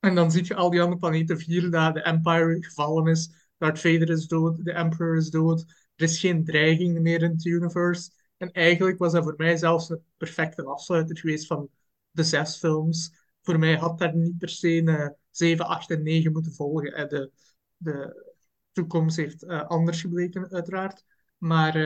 [0.00, 3.80] En dan zie je al die andere planeten vieren, dat de Empire gevallen is, Darth
[3.80, 5.60] Vader is dood, de Emperor is dood,
[5.96, 8.10] er is geen dreiging meer in het universe.
[8.36, 11.68] En eigenlijk was dat voor mij zelfs een perfecte afsluiter geweest van
[12.10, 13.12] de zes films.
[13.42, 17.08] Voor mij had daar niet per se een 7, 8 en 9 moeten volgen.
[17.08, 17.30] De,
[17.76, 18.24] de
[18.72, 21.04] toekomst heeft uh, anders gebleken, uiteraard.
[21.38, 21.76] Maar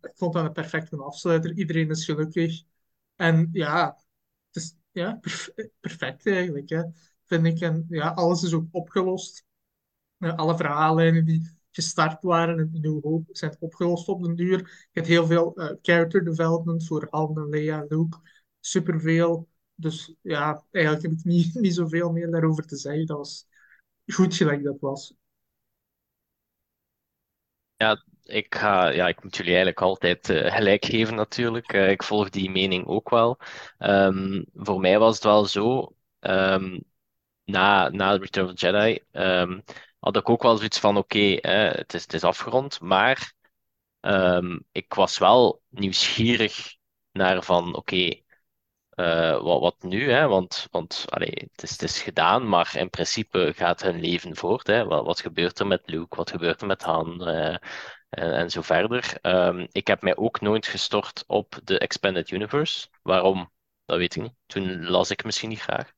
[0.00, 1.56] ik vond dat een perfecte afsluiter.
[1.56, 2.62] Iedereen is gelukkig.
[3.16, 3.98] En ja,
[4.46, 5.50] het is ja, perf
[5.80, 6.86] perfect eigenlijk.
[7.24, 7.60] Vind ik.
[7.60, 9.44] En ja, alles is ook opgelost.
[10.18, 14.58] Alle verhaallijnen die gestart waren in New Hope zijn opgelost op den duur.
[14.58, 18.18] Je hebt heel veel uh, character development voor Han en Leia, Luke.
[18.60, 19.48] Superveel.
[19.74, 23.06] Dus ja, eigenlijk heb ik niet, niet zoveel meer daarover te zeggen.
[23.06, 23.46] Dat was
[24.06, 25.14] goed gelijk dat was.
[27.76, 31.72] Ja, ik, ga, ja, ik moet jullie eigenlijk altijd uh, gelijk geven natuurlijk.
[31.72, 33.38] Uh, ik volg die mening ook wel.
[33.78, 36.84] Um, voor mij was het wel zo, um,
[37.44, 39.62] na, na Return of the Jedi, um,
[39.98, 43.32] had ik ook wel zoiets van, oké, het, is, het is afgerond, maar
[44.72, 46.76] ik was wel nieuwsgierig
[47.12, 48.22] naar van, oké,
[48.94, 50.10] uh, wat, wat, nu?
[50.10, 50.26] Hè?
[50.26, 54.66] Want, want allee, het, is, het is gedaan, maar in principe gaat hun leven voort.
[54.66, 54.84] Hè?
[54.84, 56.16] Wat, wat gebeurt er met Luke?
[56.16, 57.28] Wat gebeurt er met Han?
[57.28, 57.56] Uh,
[58.14, 59.18] en, en, zo verder.
[59.22, 62.88] Um, ik heb mij ook nooit gestort op de Expanded Universe.
[63.02, 63.52] Waarom?
[63.84, 64.34] Dat weet ik niet.
[64.46, 65.92] Toen las ik misschien niet graag.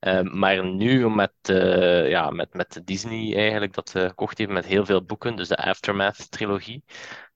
[0.00, 4.66] Ehm, maar nu met, eh, ja, met, met Disney eigenlijk dat ze gekocht heeft met
[4.66, 6.84] heel veel boeken, dus de Aftermath-trilogie,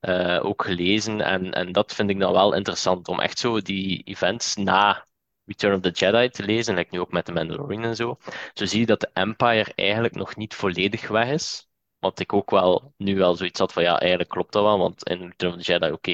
[0.00, 1.20] eh, ook gelezen.
[1.20, 5.06] En, en dat vind ik dan wel interessant, om echt zo die events na
[5.44, 8.18] Return of the Jedi te lezen, like nu ook met The Mandalorian en zo.
[8.54, 11.68] Zo zie je dat de Empire eigenlijk nog niet volledig weg is.
[12.04, 15.08] Want ik ook wel nu wel zoiets had van ja, eigenlijk klopt dat wel, want
[15.08, 16.12] in Return of the Jedi, oké,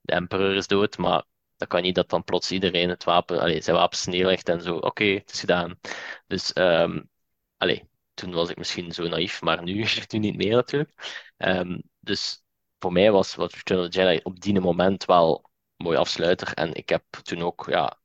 [0.00, 1.24] de Emperor is dood, maar
[1.56, 4.76] dat kan niet dat dan plots iedereen het wapen, allee, zijn wapens neerlegt en zo,
[4.76, 5.78] oké, het is gedaan.
[6.26, 7.10] Dus, um,
[7.56, 11.22] allee, toen was ik misschien zo naïef, maar nu, nu niet meer natuurlijk.
[11.36, 12.42] Um, dus
[12.78, 16.54] voor mij was, was Return of the Jedi op die moment wel mooi afsluiter.
[16.54, 17.98] En ik heb toen ook ja,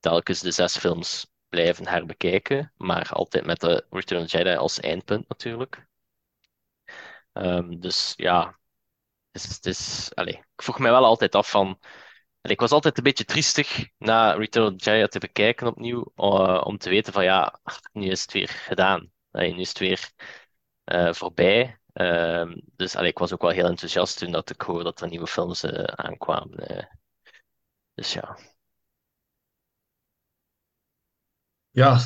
[0.00, 4.80] telkens de zes films blijven herbekijken, maar altijd met de Return of the Jedi als
[4.80, 5.85] eindpunt natuurlijk.
[7.36, 8.58] Um, dus ja,
[9.32, 11.80] het is, allez, ik vroeg mij wel altijd af van.
[12.42, 16.78] Ik was altijd een beetje triestig na Return of Jedi te bekijken opnieuw, uh, om
[16.78, 17.60] te weten van ja,
[17.92, 19.10] nu is het weer gedaan.
[19.30, 20.10] Nu is het weer
[20.84, 21.80] uh, voorbij.
[21.92, 25.26] Uh, dus ik was ook wel heel enthousiast toen dat ik hoorde dat er nieuwe
[25.26, 26.88] films uh, aankwamen.
[27.94, 28.38] dus ja.
[31.70, 31.98] Ja,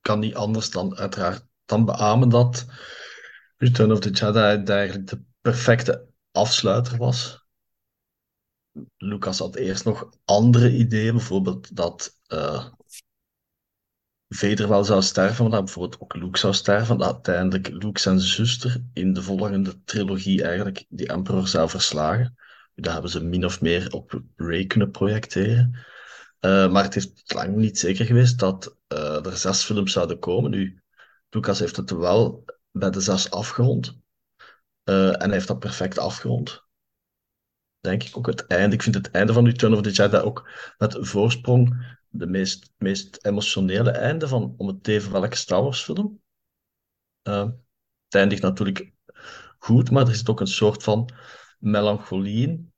[0.00, 2.66] kan niet anders dan uiteraard dan beamen dat
[3.62, 7.46] Return of the Jedi eigenlijk de perfecte afsluiter was.
[8.96, 12.66] Lucas had eerst nog andere ideeën, bijvoorbeeld dat uh,
[14.28, 16.98] Vader wel zou sterven, maar dat bijvoorbeeld ook Luke zou sterven.
[16.98, 22.36] Dat uiteindelijk Luke zijn zuster in de volgende trilogie eigenlijk die Emperor zou verslagen.
[22.74, 25.78] Daar hebben ze min of meer op Rey kunnen projecteren.
[26.40, 30.50] Uh, maar het is lang niet zeker geweest dat uh, er zes films zouden komen.
[30.50, 30.82] Nu,
[31.30, 34.00] Lucas heeft het wel bij de zes afgerond.
[34.84, 36.64] Uh, en hij heeft dat perfect afgerond.
[37.80, 38.74] Denk ik ook het einde.
[38.74, 43.18] Ik vind het einde van Return of the Jedi ook met voorsprong de meest, meest
[43.24, 46.20] emotionele einde van om het even welke Star Wars film.
[47.22, 47.44] Uh,
[48.04, 48.92] het eindigt natuurlijk
[49.58, 51.08] goed, maar er zit ook een soort van
[51.58, 52.72] melancholie in.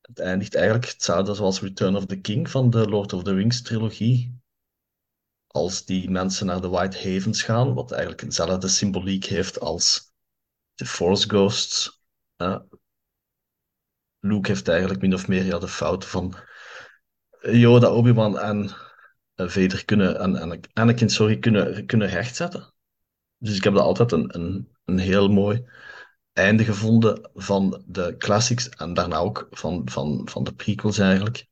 [0.00, 3.62] Het eindigt eigenlijk hetzelfde zoals Return of the King van de Lord of the Rings
[3.62, 4.39] trilogie.
[5.50, 10.12] Als die mensen naar de White Havens gaan, wat eigenlijk hetzelfde symboliek heeft als
[10.74, 12.02] de Force Ghosts.
[14.20, 16.34] Luke heeft eigenlijk min of meer ja, de fouten van
[17.40, 18.70] Yoda, Obi-Wan en
[19.36, 22.72] uh, Vader kunnen, en, en Anakin sorry, kunnen, kunnen rechtzetten.
[23.36, 25.68] Dus ik heb dat altijd een, een, een heel mooi
[26.32, 31.46] einde gevonden van de classics en daarna ook van, van, van de prequels eigenlijk.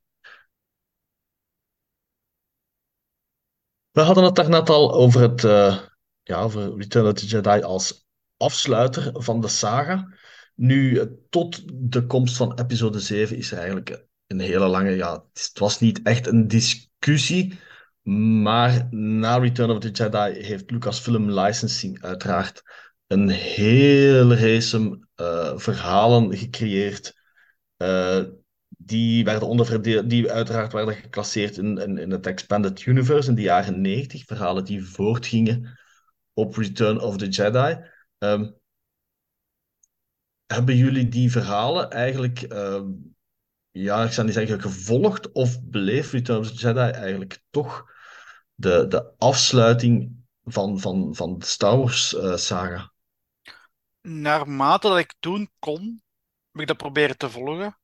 [3.98, 5.78] We hadden het daarnet al over, het, uh,
[6.22, 8.06] ja, Return of the Jedi als
[8.36, 10.08] afsluiter van de saga.
[10.54, 14.90] Nu, tot de komst van episode 7 is er eigenlijk een hele lange...
[14.90, 17.58] Ja, het was niet echt een discussie,
[18.42, 22.62] maar na Return of the Jedi heeft Lucasfilm Licensing uiteraard
[23.06, 27.14] een hele race uh, verhalen gecreëerd.
[28.88, 33.80] Die werden onderverdeeld, die uiteraard werden geclasseerd in, in, het Expanded Universe in de jaren
[33.80, 34.24] 90.
[34.24, 35.78] Verhalen die voortgingen
[36.32, 37.78] op Return of the Jedi.
[38.18, 38.56] Um,
[40.46, 43.16] hebben jullie die verhalen eigenlijk, um,
[43.70, 47.90] ja, ik zou niet zeggen gevolgd, of beleefd Return of the Jedi eigenlijk toch
[48.54, 52.92] de, de afsluiting van, van, van de Star Wars uh, saga?
[54.00, 56.02] Naarmate dat ik toen kon,
[56.52, 57.78] heb ik dat proberen te volgen.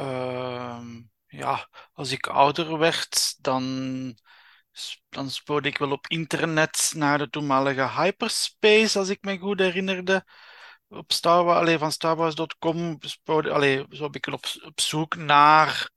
[0.00, 0.80] Uh,
[1.26, 3.62] ja, als ik ouder werd, dan,
[5.08, 10.24] dan spoorde ik wel op internet naar de toenmalige hyperspace, als ik me goed herinnerde.
[10.88, 15.90] Op Star Wars, van StarWars.com spoorde, zo heb ik op, op zoek naar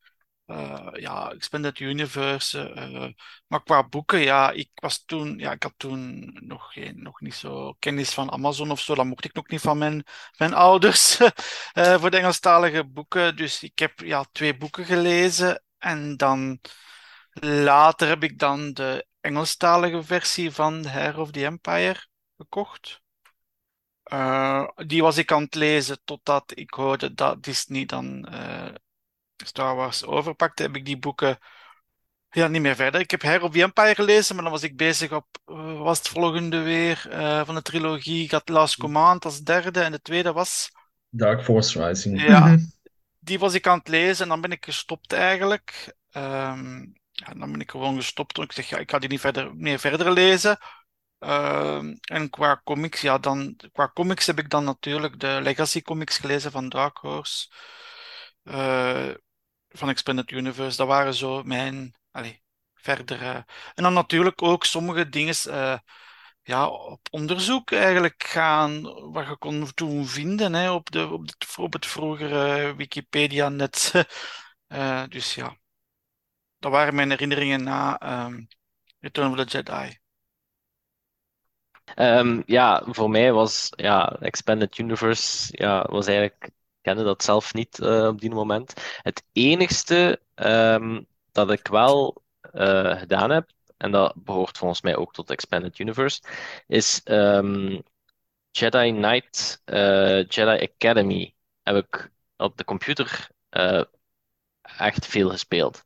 [0.48, 2.74] uh, ja, Expanded Universe.
[2.76, 3.14] Uh,
[3.48, 7.34] maar qua boeken, ja, ik was toen, ja, ik had toen nog, geen, nog niet
[7.34, 8.96] zo kennis van Amazon of zo.
[8.96, 10.04] Dat mocht ik nog niet van mijn,
[10.38, 11.30] mijn ouders uh,
[12.00, 13.36] voor de Engelstalige boeken.
[13.36, 15.64] Dus ik heb ja, twee boeken gelezen.
[15.78, 16.60] En dan
[17.42, 22.08] later heb ik dan de Engelstalige versie van The Hair of the Empire
[22.38, 23.02] gekocht.
[24.86, 28.28] die was ik aan het lezen totdat ik hoorde dat Disney dan
[29.46, 31.40] Star Wars overpakte, heb ik die boeken
[32.30, 33.02] ja, niet meer verder.
[33.02, 35.98] Ik heb Hair of the Empire gelezen, maar dan was ik bezig op, uh, was
[35.98, 38.24] het volgende weer uh, van de trilogie.
[38.24, 40.72] Ik had Last Command als derde en de tweede was...
[41.10, 42.22] Dark Force Rising.
[42.22, 42.72] Ja, -hmm.
[43.20, 45.96] die was ik aan het lezen en dan ben ik gestopt eigenlijk.
[46.12, 48.38] Um, ja, dan ben ik gewoon gestopt.
[48.38, 50.58] Ik zeg, ja, ik ga die niet verder, meer verder lezen.
[51.20, 56.18] Uh, en qua comics, ja, dan, qua comics heb ik dan natuurlijk de Legacy comics
[56.18, 57.48] gelezen van Dark Horse.
[58.44, 59.14] Uh,
[59.70, 60.78] van Expanded Universe.
[60.78, 62.38] Dat waren zo mijn allez,
[62.74, 63.22] verder.
[63.22, 63.36] eh.
[63.76, 65.78] En dan natuurlijk ook sommige dingen eh,
[66.42, 71.10] ja, op onderzoek eigenlijk gaan, wat je kon toen vinden hè, op, de,
[71.58, 73.92] op, het vroegere Wikipedia-net.
[74.68, 75.58] Eh, dus ja,
[76.60, 78.44] dat waren mijn herinneringen na ehm,
[79.00, 79.98] Return of the Jedi.
[81.96, 86.50] Ehm, ja, voor mij was ja, Expanded Universe ja, was eigenlijk,
[86.88, 88.74] kende dat zelf niet eh, op die moment.
[89.02, 95.14] Het enigste ehm, dat ik wel eh, gedaan heb, en dat behoort volgens mij ook
[95.14, 96.22] tot Expanded Universe,
[96.68, 97.82] is ehm,
[98.52, 101.36] Jedi Knight eh, Jedi Academy.
[101.64, 103.30] Heb ik op de computer
[104.62, 105.84] echt veel gespeeld.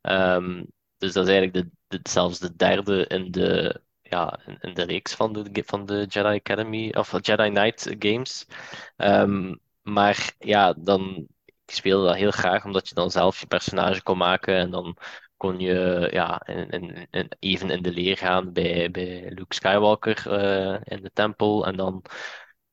[0.00, 0.64] Ehm,
[0.98, 5.32] dus dat is eigenlijk de, zelfs de derde in de, ja, in, de reeks van
[5.32, 8.46] de, van de Jedi Academy, of Jedi Knight games.
[9.92, 14.18] Maar ja, dan, ik speelde dat heel graag, omdat je dan zelf je personage kon
[14.18, 14.96] maken en dan
[15.36, 21.02] kon je ja, in, even in de leer gaan bij, bij Luke Skywalker eh, in
[21.02, 21.66] de tempel.
[21.66, 22.02] En dan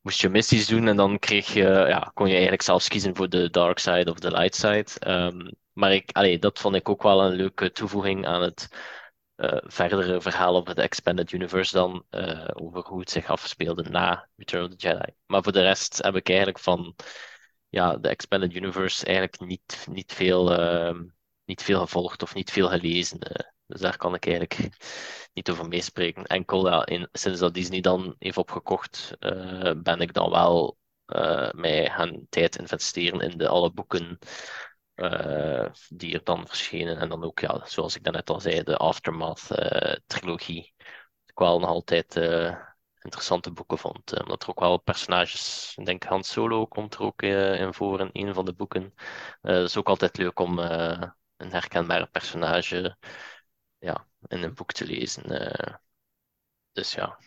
[0.01, 3.30] moest je missies doen en dan kreeg je, ja, kon je eigenlijk zelfs kiezen voor
[3.30, 4.88] de dark side of de light side.
[4.99, 8.67] Ehm, maar ik, dat vond ik ook wel een leuke toevoeging aan het
[9.36, 14.28] eh, verdere verhaal over de Expanded Universe dan, eh, over hoe het zich afspeelde na
[14.36, 15.13] Return of the Jedi.
[15.26, 16.95] Maar voor de rest heb ik eigenlijk van
[17.69, 21.04] ja, de Expanded Universe eigenlijk niet, niet veel, ehm,
[21.45, 23.19] niet veel gevolgd of niet veel gelezen.
[23.19, 23.50] eh.
[23.67, 24.69] dus daar kan ik eigenlijk
[25.34, 26.24] niet over meespreken.
[26.26, 29.15] Enkel in, sinds dat Disney dan heeft opgekocht,
[29.78, 30.78] ben ik dan wel
[31.52, 34.19] mij gaan tijd investeren in de alle boeken
[34.96, 36.98] eh, die er dan verschenen.
[36.98, 40.74] En dan ook, ja, zoals ik daarnet al zei, de Aftermath-trilogie.
[41.26, 42.58] ik wel nog altijd eh,
[43.02, 44.14] interessante boeken vond.
[44.14, 47.74] eh, omdat er ook wel personages, ik denk Han Solo komt er ook eh, in
[47.74, 48.94] voor in een van de boeken.
[49.42, 51.04] Eh, het is ook altijd leuk om eh,
[51.38, 52.98] een herkenbare personage
[53.80, 55.24] ja, in een boek te lezen.
[55.24, 55.76] eh.
[56.74, 57.18] dus ja.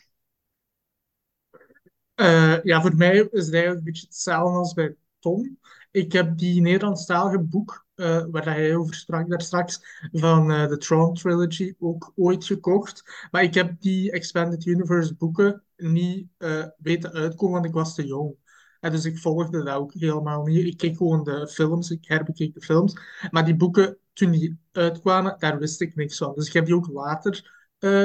[2.15, 5.59] Eh, ja, voor mij is het eigenlijk een beetje hetzelfde als bij Tom.
[5.90, 9.81] Ik heb die Nederlandstalige boek, eh, waar hij over sprak daar straks,
[10.12, 13.27] van eh, de Tron Trilogy ook ooit gekocht.
[13.31, 18.07] Maar ik heb die Expanded Universe boeken niet eh, weten uitkomen, want ik was te
[18.07, 18.35] jong.
[18.81, 20.66] En dus ik volgde dat ook helemaal niet.
[20.66, 22.98] Ik keek gewoon de films, ik herbekeek de films.
[23.31, 26.35] Maar die boeken, toen die uitkwamen, daar wist ik niks van.
[26.35, 27.57] Dus ik heb die ook later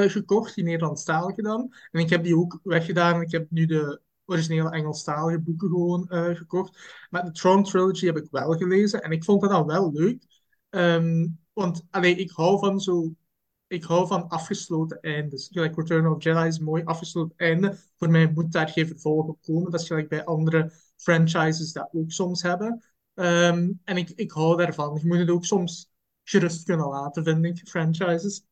[0.09, 1.73] gekocht, die Nederlandstalige dan.
[1.91, 3.21] En ik heb die ook weggedaan.
[3.21, 7.05] Ik heb nu de originele Engelstalige boeken gewoon eh, gekocht.
[7.09, 9.01] Maar de Tron Trilogy heb ik wel gelezen.
[9.01, 10.25] En ik vond dat dan wel leuk.
[10.69, 13.13] Ehm, want allee, ik hou van zo...
[13.67, 15.47] Ik hou van afgesloten eindes.
[15.51, 17.77] Gelijk Return of Jedi is een mooi afgesloten einde.
[17.97, 19.71] Voor mij moet daar geen vervolg op komen.
[19.71, 22.83] Dat is gelijk bij andere franchises dat ook soms hebben.
[23.13, 24.99] Ehm, en ik, ik hou daarvan.
[25.01, 25.91] Je moet het ook soms
[26.23, 28.45] gerust kunnen laten, vind ik, franchises.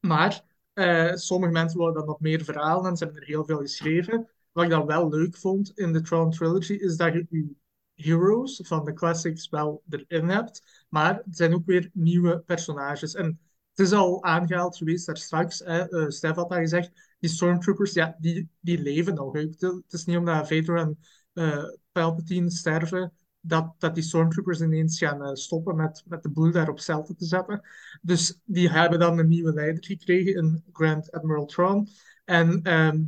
[0.00, 3.58] Maar eh, sommige mensen willen dan nog meer verhalen en ze hebben er heel veel
[3.58, 4.28] geschreven.
[4.52, 7.54] Wat ik dan wel leuk vond in de Tron Trilogy is dat je je
[7.94, 13.14] heroes van de classics wel erin hebt, maar het zijn ook weer nieuwe personages.
[13.14, 17.30] En het is al aangehaald geweest daar straks, hè, eh, Stef had dat gezegd, die
[17.30, 19.32] stormtroopers, ja, die, die leven nog.
[19.32, 20.98] Het is niet omdat Vader en
[21.32, 26.50] eh, Palpatine sterven, dat, dat die stormtroopers ineens gaan eh, stoppen met, met de boel
[26.50, 27.60] daar op zelf te zetten.
[28.02, 31.88] Dus die hebben dan een nieuwe leider gekregen in Grand Admiral Thrawn.
[32.24, 33.02] En, ehm,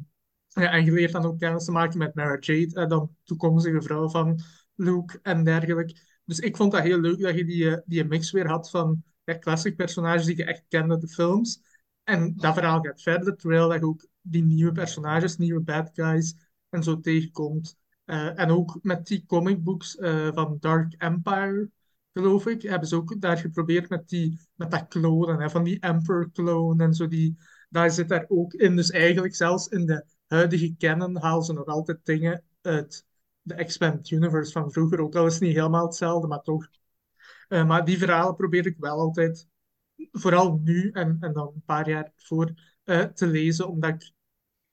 [0.55, 3.83] ja, en je leert dan ook kennis te maken met Mara Jade, en dan toekomstige
[3.83, 4.41] vrouw van
[4.75, 5.95] Luke en dergelijke.
[6.25, 9.03] Dus ik vond dat heel leuk dat je die, eh, die mix weer had van
[9.25, 9.39] ja,
[9.77, 11.61] personages die je echt kende, de films.
[12.05, 16.35] En dat verhaal gaat verder, terwijl je ook die nieuwe personages, nieuwe bad guys
[16.69, 17.77] en zo tegenkomt.
[18.05, 21.71] Eh, en ook met die comic books eh, van Dark Empire,
[22.13, 25.81] geloof ik, hebben ze ook daar geprobeerd met, die, met dat klonen, hè, van die
[25.81, 27.09] Emperor-clone en zo.
[27.09, 27.37] Die,
[27.69, 28.77] daar zit daar ook in.
[28.77, 33.07] Dus eigenlijk zelfs in de huidige canon halen ze nog altijd dingen uit
[33.43, 35.01] de Expanded Universe van vroeger.
[35.01, 36.69] Ook al is niet helemaal hetzelfde, maar toch.
[37.49, 39.49] Eh, maar die verhalen probeer ik wel altijd,
[39.97, 42.53] vooral nu en, en dan een paar jaar voor,
[42.85, 44.13] eh, te lezen, omdat ik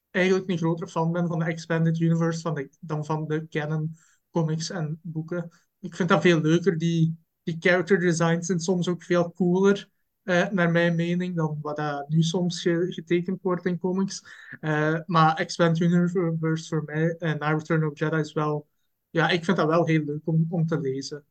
[0.10, 3.96] eigenlijk een grotere fan ben van de Expanded Universe van de, dan van de canon
[4.32, 5.50] comics en boeken.
[5.80, 6.78] Ik vind dat veel leuker.
[6.78, 9.90] Die, die character designs zijn soms ook veel cooler,
[10.24, 14.24] eh, naar mijn mening, dan wat dat nu soms ge- getekend wordt in comics.
[14.60, 18.68] Eh, maar Expanded Universe voor mij en na Return of Jedi is wel...
[19.10, 21.26] Ja, ik vind dat wel heel leuk om, om te lezen.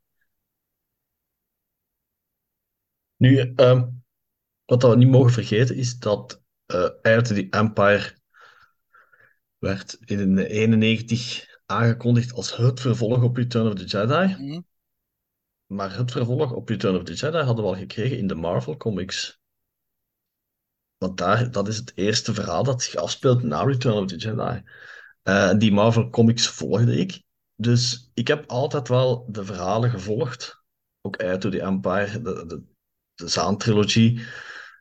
[3.16, 3.88] Nu, ehm,
[4.64, 8.16] wat we niet mogen vergeten is dat eh Eye die Empire
[9.58, 14.34] werd in 91 aangekondigd als het vervolg op Return of the Jedi.
[14.38, 14.60] Mhm.
[15.68, 18.76] Maar het vervolg op Return of the Jedi hadden we al gekregen in de Marvel
[18.76, 19.40] Comics.
[20.98, 24.62] want daar, dat is het eerste verhaal dat zich afspeelt na Return of the Jedi.
[25.22, 27.22] Eh, die Marvel Comics volgde ik.
[27.54, 30.62] Dus ik heb altijd wel de verhalen gevolgd.
[31.00, 32.62] Ook Eye to the Empire, de, de,
[33.14, 34.20] de Zaan-trilogie.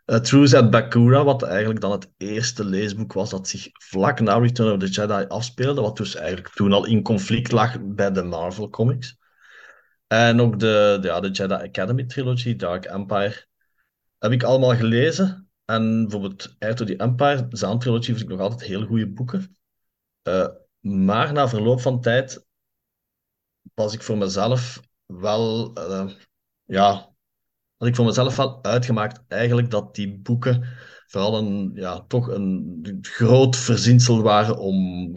[0.05, 4.37] Uh, Truth at Bakura, wat eigenlijk dan het eerste leesboek was dat zich vlak na
[4.37, 5.81] Return of the Jedi afspeelde.
[5.81, 9.16] Wat dus eigenlijk toen al in conflict lag bij de Marvel Comics.
[10.07, 13.45] En ook de, ja, de Jedi Academy trilogie, Dark Empire,
[14.17, 15.49] heb ik allemaal gelezen.
[15.65, 19.57] En bijvoorbeeld to the Empire, Zaan-trilogie, vind ik nog altijd heel goede boeken.
[20.23, 20.47] Uh,
[20.79, 22.45] maar na verloop van tijd
[23.73, 26.11] was ik voor mezelf wel, uh,
[26.63, 27.13] ja,
[27.77, 30.63] had ik voor mezelf wel uitgemaakt eigenlijk dat die boeken
[31.07, 35.13] vooral een, ja, toch een groot verzinsel waren om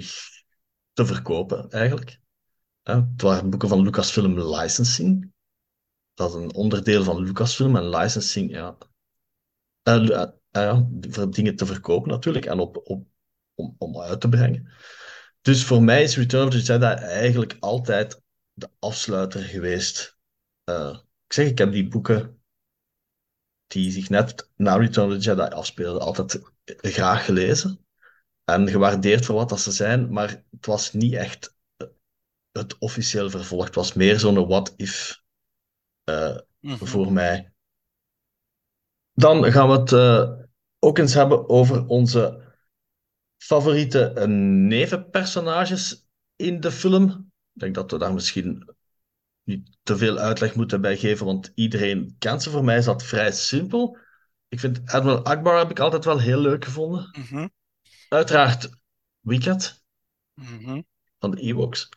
[0.92, 2.19] te verkopen, eigenlijk.
[2.82, 5.32] Het waren boeken van Lucasfilm Licensing.
[6.14, 8.76] Dat is een onderdeel van Lucasfilm en licensing, ja.
[9.82, 13.06] Uh, uh, ja, voor dingen te verkopen natuurlijk en op, op,
[13.54, 14.72] om, om uit te brengen.
[15.40, 18.22] Dus voor mij is Return of the Jedi eigenlijk altijd
[18.52, 20.18] de afsluiter geweest.
[20.64, 22.42] Ik zeg, ik heb die boeken
[23.66, 27.86] die zich net na Return of the Jedi afspeelden, altijd graag gelezen.
[28.44, 31.54] En gewaardeerd voor wat dat ze zijn, maar het was niet echt
[32.52, 33.64] het officieel vervolg.
[33.64, 35.22] Het was meer zo'n what-if
[36.04, 36.86] uh, mm -hmm.
[36.86, 37.52] voor mij.
[39.12, 40.30] Dan gaan we het uh,
[40.78, 42.48] ook eens hebben over onze
[43.36, 44.24] favoriete uh,
[44.68, 47.32] nevenpersonages in de film.
[47.52, 48.74] Ik denk dat we daar misschien
[49.42, 52.50] niet te veel uitleg moeten bij geven, want iedereen kent ze.
[52.50, 53.98] Voor mij is dat vrij simpel.
[54.48, 57.08] Ik vind Admiral Akbar heb ik altijd wel heel leuk gevonden.
[57.12, 57.50] Mm -hmm.
[58.08, 58.70] Uiteraard
[59.20, 59.82] Wicket
[60.34, 60.86] mm -hmm.
[61.18, 61.88] van de Ewoks.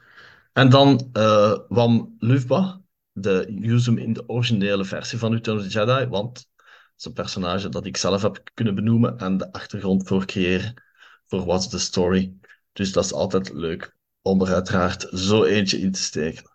[0.54, 2.82] En dan uh, Wam Lufba,
[3.12, 6.66] de use hem in de originele versie van Return of the Jedi, want dat
[6.98, 10.84] is een personage dat ik zelf heb kunnen benoemen en de achtergrond voor creëren
[11.28, 12.34] voor What's the Story.
[12.74, 16.52] Dus dat is altijd leuk om er uiteraard zo eentje in te steken.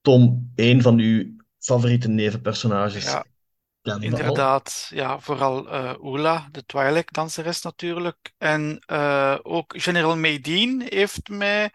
[0.00, 3.04] Tom, een van uw favoriete nevenpersonages.
[3.82, 4.90] Ja, inderdaad.
[4.94, 8.32] Ja, vooral uh, Ola, de Twilight-danseres natuurlijk.
[8.38, 11.70] En uh, ook General Meideen heeft mij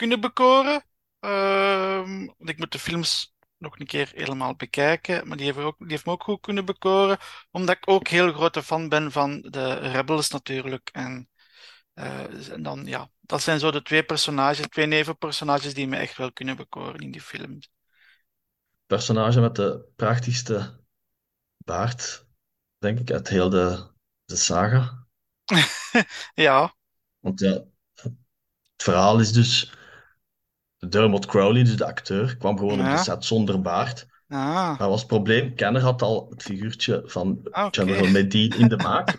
[0.00, 0.84] kunnen bekoren.
[1.20, 5.88] Uh, ik moet de films nog een keer helemaal bekijken, maar die heeft, ook, die
[5.88, 7.18] heeft me ook goed kunnen bekoren,
[7.50, 10.88] omdat ik ook heel grote fan ben van de Rebels natuurlijk.
[10.92, 11.28] En,
[11.94, 16.16] uh, en dan, ja, dat zijn zo de twee personages, twee nevenpersonages die me echt
[16.16, 17.70] wel kunnen bekoren in die films.
[18.86, 20.80] Personage met de prachtigste
[21.64, 22.26] baard,
[22.78, 23.90] denk ik, uit heel de,
[24.24, 25.06] de saga.
[26.34, 26.74] ja.
[27.18, 28.14] Want ja, het
[28.76, 29.78] verhaal is dus
[30.88, 32.90] Dermot Crowley, dus de acteur, kwam gewoon Ja.
[32.90, 34.06] op de set zonder baard.
[34.28, 35.54] Ah, Dat was het probleem.
[35.54, 37.80] Kenner had al het figuurtje van Ah, oké.
[37.80, 39.18] General Medine in de maak.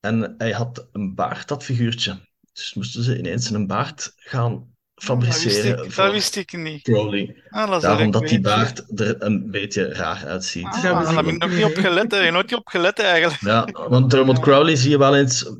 [0.00, 2.16] En hij had een baard, dat figuurtje.
[2.52, 6.82] Dus moesten ze ineens een baard gaan dat wist fabriceren ik, dat wist ik niet.
[6.82, 7.42] Crowley.
[7.48, 10.64] Ah, dat Daarom dat die baard er een beetje raar uitziet.
[10.64, 12.30] Ah, Dat daar heb ik nog niet, op gelet, hè.
[12.30, 13.40] Nooit op gelet eigenlijk.
[13.40, 15.52] Ja, want Dermot Crowley zie je wel eens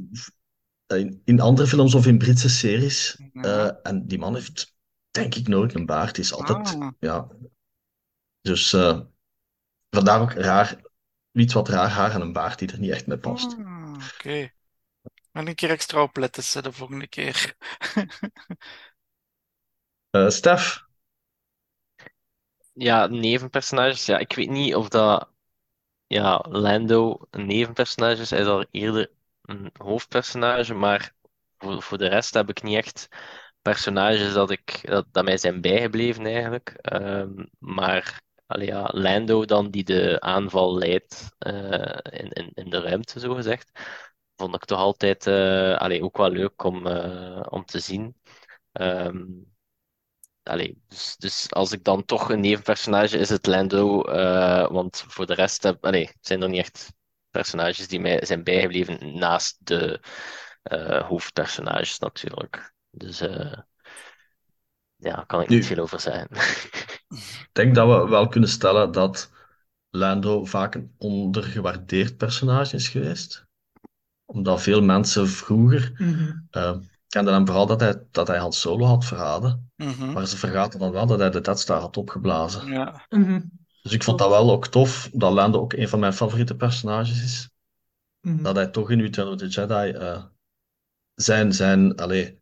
[0.87, 3.17] in, in andere films of in Britse series.
[3.33, 3.43] Ja.
[3.43, 4.75] Eh, en die man heeft,
[5.21, 6.19] denk ik, nooit een baard.
[6.19, 6.89] Is altijd, Ah.
[7.01, 7.29] ja.
[8.41, 9.01] Dus eh,
[9.91, 10.81] vandaar ook raar,
[11.33, 13.57] iets wat raar haar en een baard die er niet echt mee past.
[13.59, 14.51] Ah, oké.
[15.33, 17.57] Wel een keer extra opletten, ze, de volgende keer.
[20.11, 20.87] Eh, Stef,
[22.73, 24.07] Ja, nevenpersonages.
[24.07, 25.31] Ja, ik weet niet of dat
[26.07, 28.31] ja, Lando een nevenpersonage is.
[28.31, 29.11] Hij is al eerder
[29.43, 31.15] een hoofdpersonage, maar
[31.59, 33.09] voor, voor de rest heb ik niet echt
[33.69, 36.69] personages dat, ik, dat, dat mij zijn bijgebleven eigenlijk.
[36.71, 42.81] Ehm, maar allee, ja, Lando dan, die de aanval leidt eh, in, in, in de
[42.81, 43.71] ruimte, zo gezegd,
[44.37, 45.27] vond ik toch altijd
[45.79, 48.17] allee, ook wel leuk om, eh, om te zien.
[50.43, 54.03] Allee, dus, dus als ik dan toch een nevenpersonage is het Lando,
[54.73, 56.93] want voor de rest heb, allee, zijn er niet echt
[57.31, 60.01] personages die mij zijn bijgebleven naast de
[61.09, 62.77] hoofdpersonages natuurlijk.
[62.91, 63.53] Dus eh,
[64.97, 66.29] ja, kan ik niet veel over zeggen.
[67.09, 69.31] ik denk dat we wel kunnen stellen dat
[69.91, 73.47] Lando vaak een ondergewaardeerd personage is geweest.
[74.25, 76.33] Omdat veel mensen vroeger Mhm.
[76.51, 76.77] eh,
[77.09, 79.71] kenden hem vooral dat hij, dat hij Han Solo had verraden.
[79.77, 80.13] Mhm.
[80.13, 82.67] Maar ze vergaten dan wel dat hij de Death Star had opgeblazen.
[82.73, 83.07] Ja.
[83.09, 83.41] Mhm.
[83.83, 87.23] Dus ik vond dat wel ook tof, dat Lando ook een van mijn favoriete personages
[87.23, 87.51] is.
[88.43, 90.25] Dat hij toch in Return of the Jedi eh,
[91.15, 92.38] zijn, zijn, allee,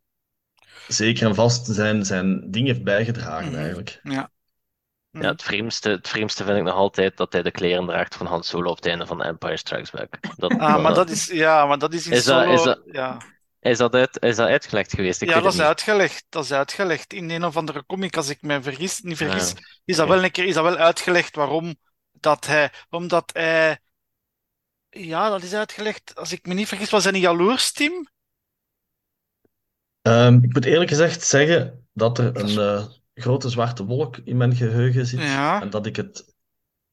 [0.88, 3.58] zeker en vast zijn, zijn ding heeft bijgedragen Mhm.
[3.58, 4.00] eigenlijk.
[4.02, 4.30] Ja.
[5.10, 8.26] Ja, het vreemdste, het vreemdste vind ik nog altijd dat hij de kleren draagt van
[8.26, 10.18] Han Solo op het einde van Empire Strikes Back.
[10.36, 13.18] Dat, Ah, maar dat is, ja, maar dat is in Is dat- is dat- ja.
[13.60, 15.22] Is dat, uit, is dat uitgelegd geweest?
[15.22, 15.66] Ik ja, dat is niet.
[15.68, 16.26] uitgelegd.
[16.28, 17.12] Dat is uitgelegd.
[17.12, 20.24] In een of andere comic, als ik me vergis, niet vergis, Ja, is dat wel
[20.24, 21.74] een keer is dat wel uitgelegd waarom
[22.12, 23.78] dat hij, omdat hij,
[24.90, 26.14] ja, dat is uitgelegd.
[26.16, 28.08] Als ik me niet vergis, was hij een jaloers, Tim?
[30.06, 34.54] Ehm, ik moet eerlijk gezegd zeggen dat er een eh, grote zwarte wolk in mijn
[34.54, 35.62] geheugen zit Ja.
[35.62, 36.34] en dat ik het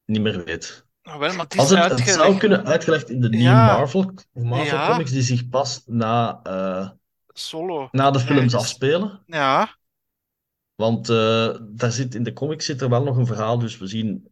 [0.05, 0.85] niet meer weet.
[1.03, 3.65] Nou, wel, maar het is Als het, zou kunnen uitgelegd in de nieuwe Ja.
[3.65, 4.87] Marvel, Marvel Ja.
[4.91, 6.89] comics die zich pas na, eh,
[7.27, 7.87] Solo.
[7.91, 9.23] na de films afspelen.
[9.25, 9.77] Ja,
[10.75, 13.87] Want eh, daar zit, in de comics zit er wel nog een verhaal, dus we
[13.87, 14.27] zien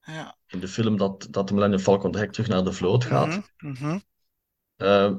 [0.00, 0.36] ja.
[0.46, 3.40] in de film dat, dat de Millennium Falcon direct terug naar de vloot gaat.
[4.76, 5.12] Eh,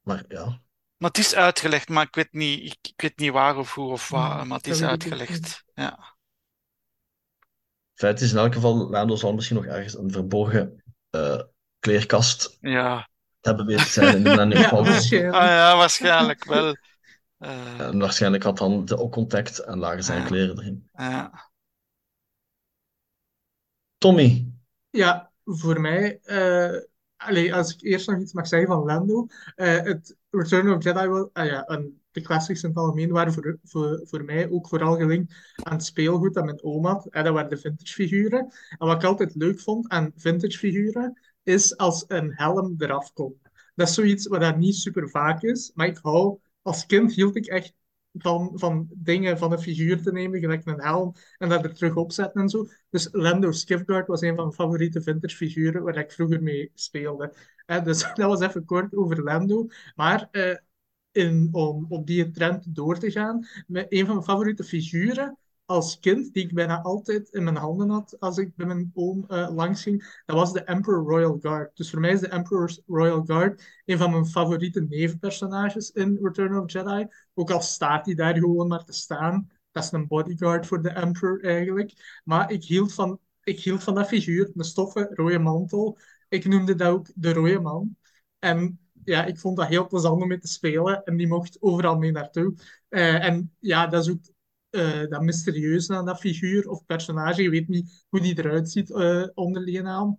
[0.00, 0.44] maar ja,
[0.96, 3.90] Maar het is uitgelegd, maar ik weet niet, ik, ik weet niet waar of hoe
[3.90, 5.64] of waar, maar het is uitgelegd.
[5.74, 6.16] Ja.
[7.94, 11.40] feit is in elk geval, Lando zal misschien nog ergens een verborgen eh,
[11.78, 13.08] kleerkast Ja.
[13.40, 15.34] hebben weten te zijn in de Millennium Ja, waarschijnlijk.
[15.34, 16.76] Ah ja, waarschijnlijk wel.
[17.38, 20.88] Eh, En waarschijnlijk had dan de ook contact en lagen zijn kleren erin.
[20.92, 21.50] ja.
[23.98, 24.52] Tommy,
[24.90, 26.82] Ja, voor mij, eh,
[27.20, 31.08] allee, als ik eerst nog iets mag zeggen van Lando, eh, het Return of Jedi,
[31.08, 31.64] wel, ah ja,
[32.10, 35.84] de classics in het algemeen waren voor, voor, voor mij ook vooral gelinkt aan het
[35.84, 37.06] speelgoed dat mijn oom had.
[37.06, 38.52] En dat waren de vintage figuren.
[38.78, 43.36] En wat ik altijd leuk vond aan vintage figuren, is als een helm eraf komt.
[43.74, 47.36] Dat is zoiets wat dat niet super vaak is, maar ik hou, als kind hield
[47.36, 47.74] ik echt
[48.12, 51.96] van, van dingen van een figuur te nemen, gelijk een helm, en dat er terug
[51.96, 52.66] opzetten en zo.
[52.90, 57.34] Dus Lando Skiffguard was een van mijn favoriete vintage figuren waar ik vroeger mee speelde.
[57.66, 59.66] Eh, dus dat was even kort over Lando.
[59.94, 60.56] Maar eh,
[61.12, 65.38] in, om op die trend door te gaan, met een van mijn favoriete figuren
[65.70, 69.24] als kind, die ik bijna altijd in mijn handen had als ik bij mijn oom
[69.28, 71.76] eh, langs ging, dat was de Emperor Royal Guard.
[71.76, 76.58] Dus voor mij is de Emperor Royal Guard een van mijn favoriete nevenpersonages in Return
[76.58, 77.06] of Jedi.
[77.34, 79.50] Ook al staat hij daar gewoon maar te staan.
[79.70, 82.20] Dat is een bodyguard voor de Emperor eigenlijk.
[82.24, 85.98] Maar ik hield van, ik hield van dat figuur, een stoffen rode mantel.
[86.28, 87.96] Ik noemde dat ook de rode man.
[88.38, 91.04] En ja, ik vond dat heel plezant om mee te spelen.
[91.04, 92.54] En die mocht overal mee naartoe.
[92.88, 94.20] Eh, en ja, dat is ook
[94.70, 97.42] eh, dat mysterieuze aan dat figuur of personage.
[97.42, 98.92] Je weet niet hoe die eruit ziet
[99.34, 100.18] onder die naam.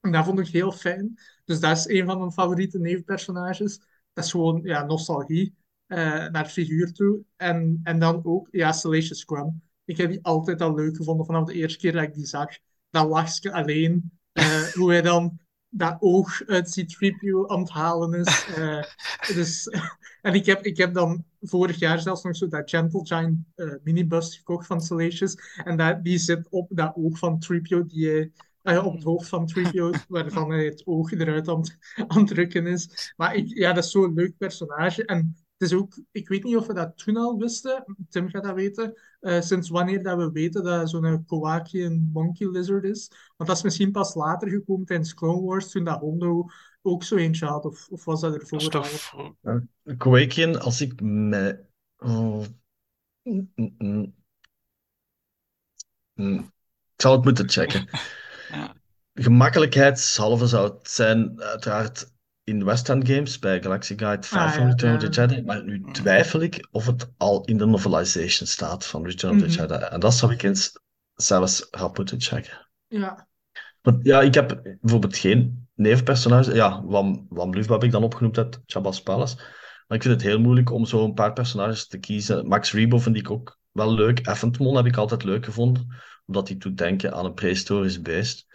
[0.00, 1.18] En dat vond ik heel fijn.
[1.44, 3.78] Dus dat is een van mijn favoriete nevenpersonages.
[4.12, 5.54] Dat is gewoon ja, nostalgie
[5.86, 7.20] eh, naar figuur toe.
[7.36, 9.54] En, en dan ook ja, Salacious Crumb.
[9.84, 12.58] Ik heb die altijd al leuk gevonden vanaf de eerste keer dat ik die zag.
[12.90, 14.10] Dat lachje alleen.
[14.74, 15.38] hoe hij dan
[15.68, 18.46] dat oog uit C-3PO aan het halen is.
[18.56, 18.82] Eh,
[19.34, 19.68] dus,
[20.22, 23.72] en ik heb, ik heb dan vorig jaar zelfs nog zo dat Gentle Giant eh,
[23.82, 25.36] minibus gekocht van Salacious.
[25.64, 29.50] En dat, die zit op dat oog van 3PO die eh, op het hoofd van
[29.58, 33.12] 3PO, waarvan hij het oog eruit aan, het- aan het drukken is.
[33.16, 35.04] Maar ik, ja, dat is zo'n leuk personage.
[35.04, 38.42] En het is ook, ik weet niet of we dat toen al wisten, Tim gaat
[38.42, 43.10] dat weten, eh, sinds wanneer dat we weten dat zo'n Kowaki een monkey lizard is.
[43.36, 46.46] Want dat is misschien pas later gekomen tijdens Clone Wars, toen dat Hondo
[46.82, 49.34] ook zo eentje had, of, of was dat Dat ervoor toch vroeg.
[49.96, 51.64] Quakian, als ik me...
[51.98, 52.44] Oh.
[53.22, 54.14] Mm, mm, mm.
[56.14, 56.38] Mm.
[56.94, 57.88] Ik zal het moeten checken.
[58.50, 58.74] Ja.
[59.14, 62.12] Gemakkelijkheidshalve zou het zijn, uiteraard
[62.46, 65.42] in West End Games bij Galaxy Guide 5 Ah, van ja, Return of the Jedi.
[65.42, 69.46] Maar nu twijfel ik of het al in de novelization staat van Return of the
[69.46, 69.54] Mhm.
[69.60, 69.74] Jedi.
[69.84, 70.72] En dat zou ik eens
[71.14, 72.68] zelfs rap moeten checken.
[72.86, 73.28] Ja,
[73.82, 76.54] Want ja, ik heb bijvoorbeeld geen nevenpersonage.
[76.54, 79.36] Ja, Wam, Wam heb ik dan opgenoemd uit Jabba's Palace.
[79.86, 82.48] Maar ik vind het heel moeilijk om zo een paar personages te kiezen.
[82.48, 84.18] Max Rebo vind ik ook wel leuk.
[84.18, 85.94] Effentmon heb ik altijd leuk gevonden,
[86.26, 88.46] omdat hij doet denken aan een prehistorisch beest.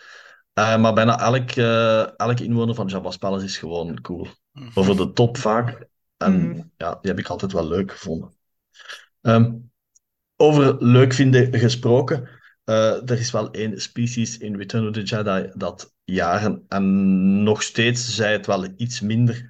[0.62, 4.28] Eh, maar bijna elk, eh, elke inwoner van Jabba's Palace is gewoon cool.
[4.74, 5.88] Over de top vaak.
[6.18, 6.62] En Mhm.
[6.78, 8.34] ja, die heb ik altijd wel leuk gevonden.
[9.22, 9.53] Ehm,
[10.36, 12.39] over leuk vinden gesproken.
[12.64, 17.64] eh, er is wel één species in Return of the Jedi dat jaren en nog
[17.64, 19.49] steeds, zij het wel iets minder,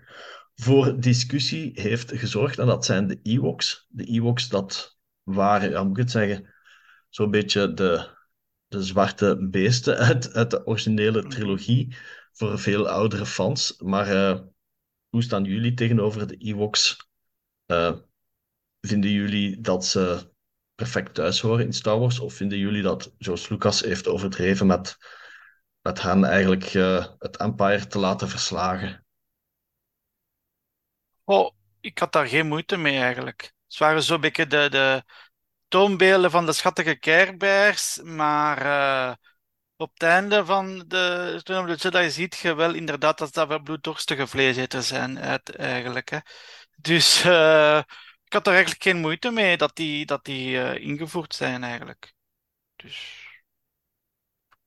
[0.55, 2.59] voor discussie heeft gezorgd.
[2.59, 3.85] En dat zijn de Ewoks.
[3.89, 6.53] De Ewoks, dat waren, ja, moet ik het zeggen,
[7.09, 8.07] zo'n beetje de,
[8.71, 11.95] de zwarte beesten uit, uit de originele trilogie.
[12.31, 13.77] Voor veel oudere fans.
[13.77, 14.39] Maar eh,
[15.09, 17.09] hoe staan jullie tegenover de Ewoks?
[17.65, 17.95] Eh,
[18.81, 20.31] vinden jullie dat ze
[20.75, 22.19] perfect thuis horen in Star Wars?
[22.19, 24.97] Of vinden jullie dat George Lucas heeft overdreven met,
[25.81, 29.05] met hen eigenlijk eh, het Empire te laten verslagen?
[31.23, 33.53] Oh, ik had daar geen moeite mee eigenlijk.
[33.67, 35.03] Het waren zo'n beetje de, de,
[35.71, 39.15] toonbeelden van de schattige Care Bears, maar eh,
[39.75, 43.61] op het einde van de Return of the ziet je wel inderdaad dat dat wel
[43.61, 46.09] bloeddorstige vleeseters zijn, uit, eigenlijk.
[46.09, 46.17] Hè.
[46.77, 47.81] Dus eh,
[48.23, 52.13] ik had er eigenlijk geen moeite mee dat die, dat die eh, ingevoerd zijn, eigenlijk.
[52.75, 53.29] Dus...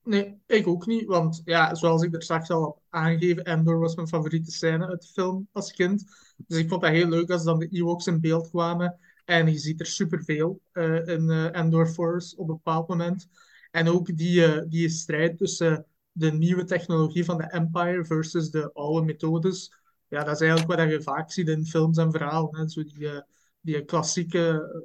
[0.02, 1.06] Nee, ik ook niet.
[1.06, 5.02] Want ja, zoals ik er straks al heb aangegeven, Endor was mijn favoriete scène uit
[5.02, 6.04] de film als kind.
[6.36, 8.98] Dus ik vond dat heel leuk als dan de Ewoks in beeld kwamen.
[9.24, 13.28] En je ziet er superveel eh in eh, Endor Force op een bepaald moment.
[13.70, 18.70] En ook die, eh, die strijd tussen de nieuwe technologie van de Empire versus de
[18.72, 19.72] oude methodes.
[20.08, 22.56] Ja, dat is eigenlijk wat je vaak ziet in films en verhalen.
[22.56, 22.68] Hè.
[22.68, 23.20] Zo die, eh,
[23.60, 24.38] die klassieke,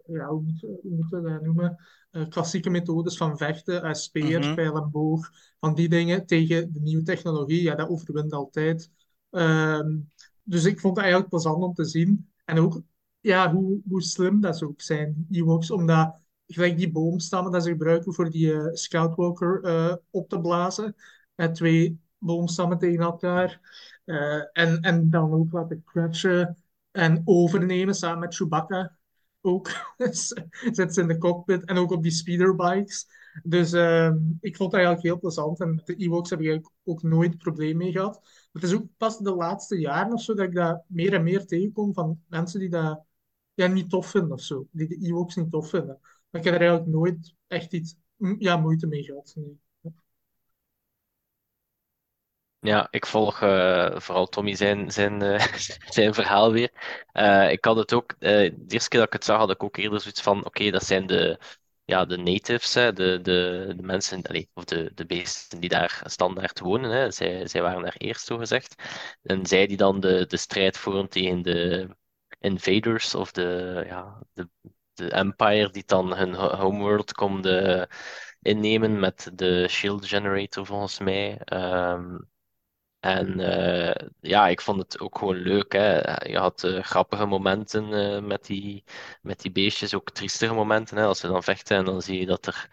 [0.06, 1.78] eh, ja, hoe moet- hoe moeten we dat noemen?
[2.12, 4.54] eh, klassieke methodes van vechten, uh, speer, Mhm.
[4.54, 5.30] pijl en boog,
[5.60, 8.90] van die dingen tegen de nieuwe technologie, ja, dat overwint altijd.
[9.30, 9.98] Ehm,
[10.44, 12.30] dus ik vond het eigenlijk plezant om te zien.
[12.46, 12.82] En ook
[13.22, 17.70] ja, hoe, hoe slim dat ze ook zijn, Ewoks, omdat gelijk die boomstammen dat ze
[17.70, 20.96] gebruiken voor die eh, Scoutwalker eh, op te blazen,
[21.36, 23.60] met twee boomstammen tegen elkaar,
[24.06, 26.58] eh, en, en dan ook laten crutchen
[26.92, 28.98] en overnemen samen met Chewbacca
[29.42, 29.70] ook.
[30.72, 33.08] Zit ze in de cockpit en ook op die speederbikes.
[33.44, 35.60] Dus ehm, ik vond dat eigenlijk heel plezant.
[35.60, 38.48] En met de Ewoks heb ik eigenlijk ook nooit probleem mee gehad.
[38.52, 41.46] Het is ook pas de laatste jaren of zo dat ik dat meer en meer
[41.46, 43.08] tegenkom van mensen die dat
[43.60, 44.68] ja, niet tof vinden of zo.
[44.72, 46.00] Die de Ewoks niet tof vinden.
[46.02, 47.96] Maar ik heb er eigenlijk nooit echt iets
[48.38, 49.34] ja, moeite mee gehad.
[49.36, 49.60] Nee.
[52.62, 55.54] Ja, ik volg eh, vooral Tommy zijn, zijn, eh,
[55.98, 56.72] zijn verhaal weer.
[57.12, 59.78] Eh, ik had het ook, de eerste keer dat ik het zag, had ik ook
[59.78, 61.40] eerder zoiets van: oké, dat zijn de,
[61.86, 66.02] ja, de natives, hè, de, de, de mensen, allee, of de, de beesten die daar
[66.06, 66.92] standaard wonen.
[66.92, 67.12] Hè.
[67.12, 68.76] Zij, zij waren daar eerst, zo gezegd.
[69.22, 71.90] En zij die dan de, de strijd voeren tegen de
[72.40, 74.50] invaders of de, ja, de,
[74.94, 77.84] de Empire, die dan hun ho- homeworld komt eh,
[78.42, 81.38] innemen met de Shield Generator, volgens mij.
[81.44, 82.18] Ehm,
[83.00, 85.72] en eh, ja, ik vond het ook gewoon leuk.
[85.74, 85.98] Hè.
[86.30, 88.84] Je had eh, grappige momenten eh, met die,
[89.22, 90.98] met die beestjes, ook triestige momenten.
[90.98, 91.06] Hè.
[91.06, 92.70] Als ze dan vechten en dan zie je dat er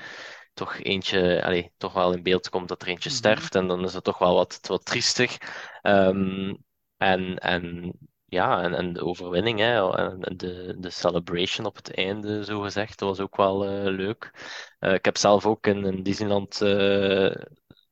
[0.54, 3.18] toch eentje, allee, toch wel in beeld komt dat er eentje Mhm.
[3.18, 3.54] sterft.
[3.54, 5.36] En dan is het toch wel wat, wat triestig.
[5.82, 6.54] Ehm,
[6.96, 7.92] en, en
[8.28, 12.98] ja, en, en de overwinning, hè, en de, de celebration op het einde, zo gezegd,
[12.98, 14.30] dat was ook wel eh, leuk.
[14.78, 17.34] Eh, ik heb zelf ook in, Disneyland eh,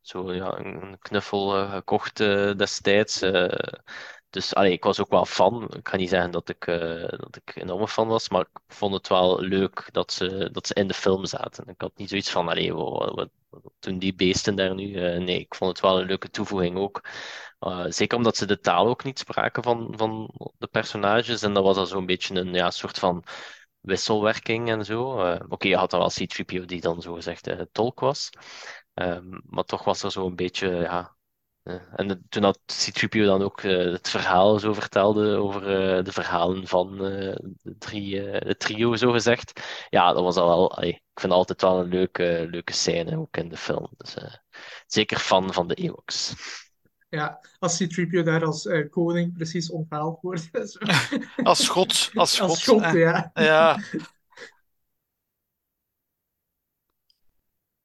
[0.01, 2.17] zo ja, een knuffel gekocht
[2.59, 3.19] destijds.
[4.31, 5.75] dus allee, ik was ook wel fan.
[5.77, 6.67] Ik ga niet zeggen dat ik,
[7.11, 10.75] dat ik enorme fan was, maar ik vond het wel leuk dat ze, dat ze
[10.75, 11.69] in de film zaten.
[11.69, 14.93] Ik had niet zoiets van, allee, wat, wat, wat doen die beesten daar nu?
[15.19, 17.03] Nee, ik vond het wel een leuke toevoeging ook.
[17.65, 21.43] Uh, zeker omdat ze de taal ook niet spraken van, van de personages.
[21.43, 23.25] En dat was dan zo'n beetje een ja, soort van
[23.81, 25.27] wisselwerking en zo.
[25.27, 28.31] Uh, Oké, je had dan wel C-3PO die dan zogezegd uh, tolk was.
[28.95, 31.17] Um, maar toch was er zo'n beetje, ja.
[31.97, 35.61] En toen had C-3PO dan ook het verhaal zo vertelde over
[36.05, 39.61] de verhalen van de, drie, de trio, zo gezegd.
[39.91, 43.49] Ja, dat was al wel, ik vind altijd wel een leuke, leuke scène ook in
[43.49, 43.89] de film.
[43.97, 44.17] Dus
[44.87, 46.35] zeker fan van de Ewoks.
[47.15, 50.51] Ja, als C-3PO daar als uh, koning precies onthaald wordt.
[51.43, 52.11] als god.
[52.15, 53.31] Als god, als god ja.
[53.35, 53.79] ja.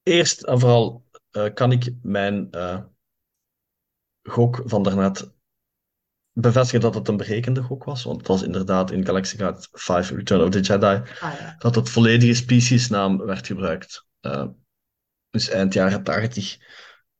[0.03, 2.81] Eerst en vooral uh, kan ik mijn uh,
[4.23, 5.31] gok van daarnet
[6.31, 8.03] bevestigen dat het een berekende gok was.
[8.03, 11.55] Want het was inderdaad in Galaxy Guide 5 Return of the Jedi ah, ja.
[11.57, 14.05] dat het volledige speciesnaam werd gebruikt.
[14.21, 14.47] Uh,
[15.29, 16.57] dus eind jaren 80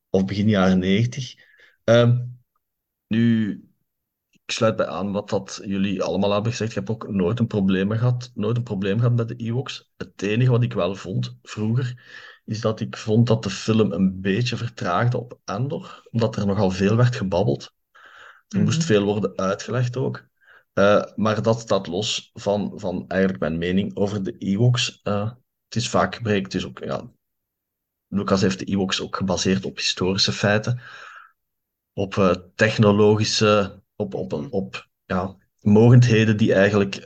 [0.10, 1.48] of begin jaren 90.
[1.90, 2.18] Uh,
[3.08, 3.52] nu,
[4.30, 6.70] ik sluit bij aan wat dat jullie allemaal hebben gezegd.
[6.70, 9.92] Ik heb ook nooit een probleem gehad, nooit een probleem gehad met de Ewoks.
[9.98, 12.04] Het enige wat ik wel vond vroeger,
[12.46, 16.72] is dat ik vond dat de film een beetje vertraagde op Endor, omdat er nogal
[16.72, 17.64] veel werd gebabbeld.
[17.64, 18.64] Er mm -hmm.
[18.64, 20.28] moest veel worden uitgelegd ook.
[20.74, 25.00] Uh, maar dat staat los van, van eigenlijk mijn mening over de Ewoks.
[25.04, 25.32] Uh,
[25.66, 27.12] het is vaak gebreken, het is ook, ja,
[28.08, 30.82] Lucas heeft de Ewoks ook gebaseerd op historische feiten,
[31.94, 37.06] op uh, technologische, op, op, op, op ja, mogendheden die eigenlijk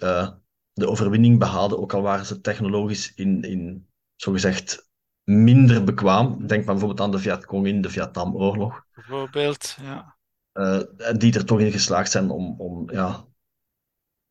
[0.73, 4.89] de overwinning behaalden, ook al waren ze technologisch in, in zogezegd
[5.23, 6.47] minder bekwaam.
[6.47, 8.85] Denk maar bijvoorbeeld aan de Vietcong in de Vietnamoorlog.
[8.93, 10.17] Bijvoorbeeld, ja.
[10.53, 10.81] Uh,
[11.17, 13.25] die er toch in geslaagd zijn om, om ja,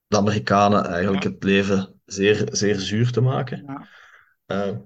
[0.06, 1.30] de Amerikanen eigenlijk ja.
[1.30, 3.64] het leven zeer, zeer zuur te maken.
[3.66, 3.86] Ja.
[4.46, 4.76] Uh,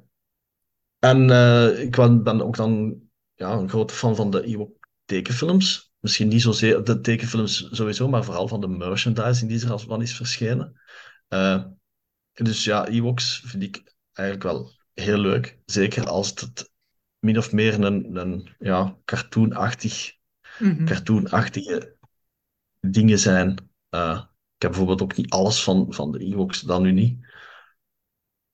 [0.99, 3.01] en uh, ik ben ook dan
[3.35, 4.76] ja, een grote fan van de Ewok
[5.07, 5.93] tekenfilms.
[6.01, 10.03] Misschien niet zozeer de tekenfilms sowieso, maar vooral van de merchandising die er al van
[10.03, 10.81] is verschenen.
[12.33, 15.59] dus ja, Ewoks vind ik eigenlijk wel heel leuk.
[15.65, 16.71] Zeker als het
[17.19, 20.15] min of meer een, een ja, cartoonachtig,
[20.59, 20.85] Mhm.
[20.85, 21.97] cartoonachtige
[22.81, 23.71] dingen zijn.
[23.89, 24.23] Eh,
[24.57, 27.27] ik heb bijvoorbeeld ook niet alles van, van de Ewoks, dan nu niet.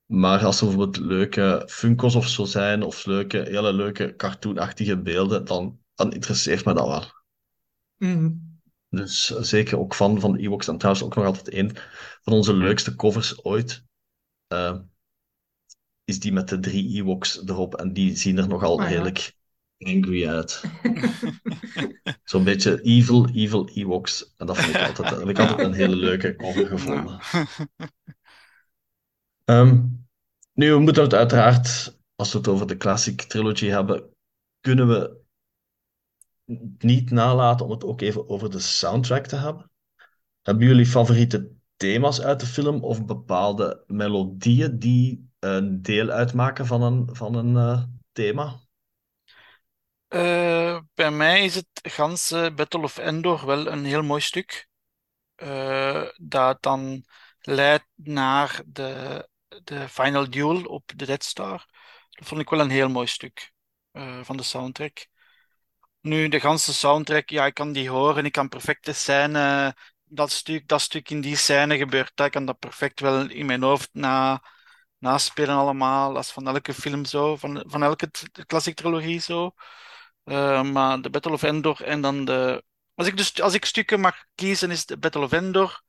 [0.07, 5.45] Maar als er bijvoorbeeld leuke Funkos of zo zijn, of leuke, hele leuke cartoonachtige beelden,
[5.45, 7.05] dan, dan interesseert me dat wel.
[7.97, 8.31] Mhm.
[8.89, 10.69] Dus zeker ook fan van de Ewoks.
[10.69, 11.77] En trouwens ook nog altijd een
[12.23, 13.85] van onze leukste covers ooit.
[14.49, 14.79] eh,
[16.05, 17.75] is die met de drie Ewoks erop.
[17.75, 18.89] En die zien er nogal Ah, ja.
[18.91, 19.33] redelijk
[19.79, 20.63] angry uit.
[22.25, 24.35] Zo'n beetje evil, evil Ewoks.
[24.37, 27.19] En dat vond ik altijd, ik altijd een hele leuke cover gevonden.
[29.45, 29.85] Ehm,
[30.53, 34.11] nu, we moeten het uiteraard, als we het over de Classic Trilogy hebben,
[34.61, 35.22] kunnen we
[36.79, 39.71] niet nalaten om het ook even over de soundtrack te hebben.
[40.43, 46.83] Hebben jullie favoriete thema's uit de film of bepaalde melodieën die een deel uitmaken van
[46.83, 47.83] een, van een eh,
[48.13, 48.61] thema?
[50.09, 54.69] Eh, bij mij is het ganse Battle of Endor wel een heel mooi stuk.
[55.35, 57.05] eh, dat dan
[57.41, 59.29] leidt naar de,
[59.65, 61.67] de final duel op de Death Star.
[62.11, 63.53] Dat vond ik wel een heel mooi stuk
[64.23, 65.07] van de soundtrack.
[66.03, 68.25] Nu, de ganse soundtrack, ja, ik kan die horen.
[68.25, 69.75] Ik kan perfect de scène,
[70.05, 72.21] dat stuk, dat stuk in die scène gebeurt.
[72.21, 74.43] Ik kan dat perfect wel in mijn hoofd na,
[74.99, 76.13] naspelen allemaal.
[76.13, 78.11] Dat is van elke film zo, van, van elke
[78.47, 79.51] classic trilogie zo.
[80.25, 82.65] Eh, maar de Battle of Endor en dan de...
[82.95, 85.83] Als ik, dus, als ik stukken mag kiezen, is de Battle of Endor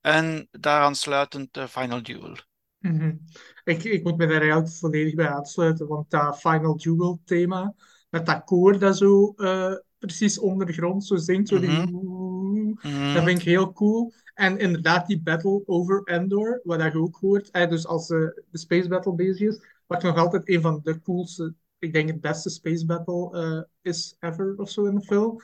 [0.00, 2.36] en daaraan sluitend de Final Duel.
[2.78, 3.16] Mhm.
[3.64, 7.74] Ik, ik moet me daar eigenlijk volledig bij aansluiten, want dat Final Duel thema,
[8.08, 12.76] met dat koor dat zo eh, precies ondergrond zo zingt, zo die Mhm.
[12.82, 13.14] Mhm.
[13.14, 14.12] dat vind ik heel cool.
[14.34, 18.18] En inderdaad, die battle over Endor, wat je ook hoort, eh, dus als eh,
[18.50, 22.20] de space battle bezig is, wat nog altijd een van de coolste, ik denk het
[22.20, 25.40] beste space battle eh, is ever of zo in de film.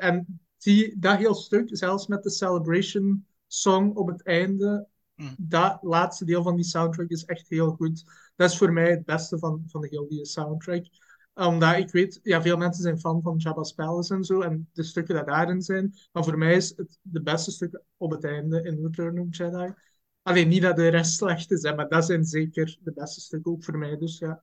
[0.00, 5.34] En die, dat heel stuk, zelfs met de celebration song op het einde, Mm.
[5.38, 8.04] dat laatste deel van die soundtrack is echt heel goed.
[8.36, 10.84] Dat is voor mij het beste van, van de hele soundtrack.
[11.46, 14.82] Omdat ik weet, ja, veel mensen zijn fan van Jabba's Palace en zo, en de
[14.82, 15.94] stukken die daarin zijn.
[16.12, 19.74] Maar voor mij is het de beste stukken op het einde in Return of Jedi.
[20.22, 23.64] Alleen niet dat de rest slecht is, maar dat zijn zeker de beste stukken ook
[23.64, 23.96] voor mij.
[23.96, 24.42] Dus ja.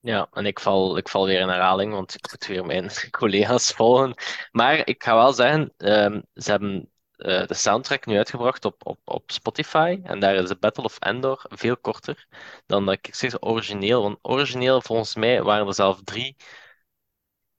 [0.00, 3.72] Ja, en ik val, ik val weer in herhaling, want ik moet weer mijn collega's
[3.72, 4.14] volgen.
[4.52, 9.30] Maar ik ga wel zeggen, ehm, ze hebben de soundtrack nu uitgebracht op, op, op
[9.30, 10.00] Spotify.
[10.02, 12.26] En daar is de Battle of Endor veel korter
[12.66, 14.02] dan dat ik zeg origineel.
[14.02, 16.36] Want origineel, volgens mij, waren er zelf drie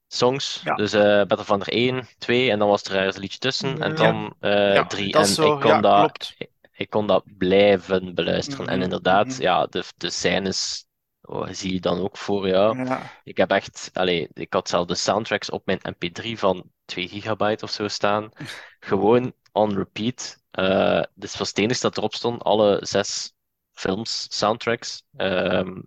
[0.06, 0.60] songs.
[0.64, 0.74] Ja.
[0.74, 3.82] Dus eh Battle of Endor 1, 2 en dan was er ergens een liedje tussen.
[3.82, 5.12] En dan eh, Ja, drie.
[5.12, 5.54] dat En zo.
[5.54, 6.34] ik kon dat,
[6.72, 8.66] ik kon dat blijven beluisteren.
[8.66, 9.42] En Mhm, inderdaad, mhm.
[9.42, 10.86] ja, de, de scènes
[11.22, 12.84] oh, zie je dan ook voor jou.
[12.84, 13.02] Ja.
[13.24, 17.64] Ik heb echt, allee, ik had zelf de soundtracks op mijn MP3 van 2 gigabyte
[17.64, 18.30] of zo staan.
[18.80, 20.42] Gewoon on repeat.
[20.50, 23.32] Eh dus was het enige dat erop stond, alle zes
[23.72, 25.02] films, soundtracks.
[25.16, 25.80] Ehm,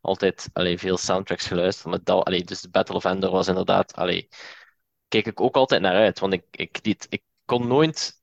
[0.00, 1.86] altijd allee, veel soundtracks geluisterd.
[1.88, 4.28] Maar dat, allee, dus de Battle of Endor was inderdaad, allee,
[5.08, 6.18] kijk ik ook altijd naar uit.
[6.18, 8.22] Want ik, ik, die, ik kon nooit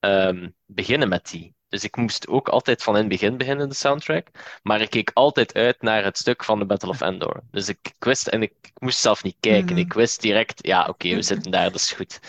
[0.00, 1.54] ehm, beginnen met die.
[1.68, 4.28] Dus ik moest ook altijd van in het begin beginnen, de soundtrack.
[4.62, 7.42] Maar ik keek altijd uit naar het stuk van de Battle of Endor.
[7.50, 9.74] Dus ik, ik wist, en ik, ik moest zelf niet kijken.
[9.74, 9.84] Mhm.
[9.84, 12.20] Ik wist direct, ja, oké, we zitten daar, dat is goed.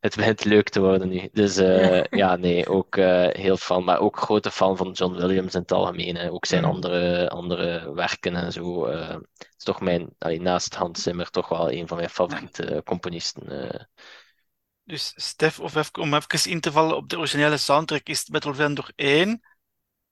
[0.00, 1.28] Het begint leuk te worden nu.
[1.32, 3.84] Dus eh, ja, nee, ook eh, heel fan.
[3.84, 6.16] Maar ook grote fan van John Williams in het algemeen.
[6.16, 6.30] Hè.
[6.32, 8.84] Ook zijn andere, andere werken en zo.
[8.86, 12.82] eh, Het is toch mijn, allee, naast Hans Zimmer, toch wel een van mijn favoriete
[12.84, 13.72] componisten.
[13.72, 13.80] eh.
[14.84, 18.50] Dus Stef, of even, om even in te vallen op de originele soundtrack, is Battle
[18.50, 19.40] of Endor 1.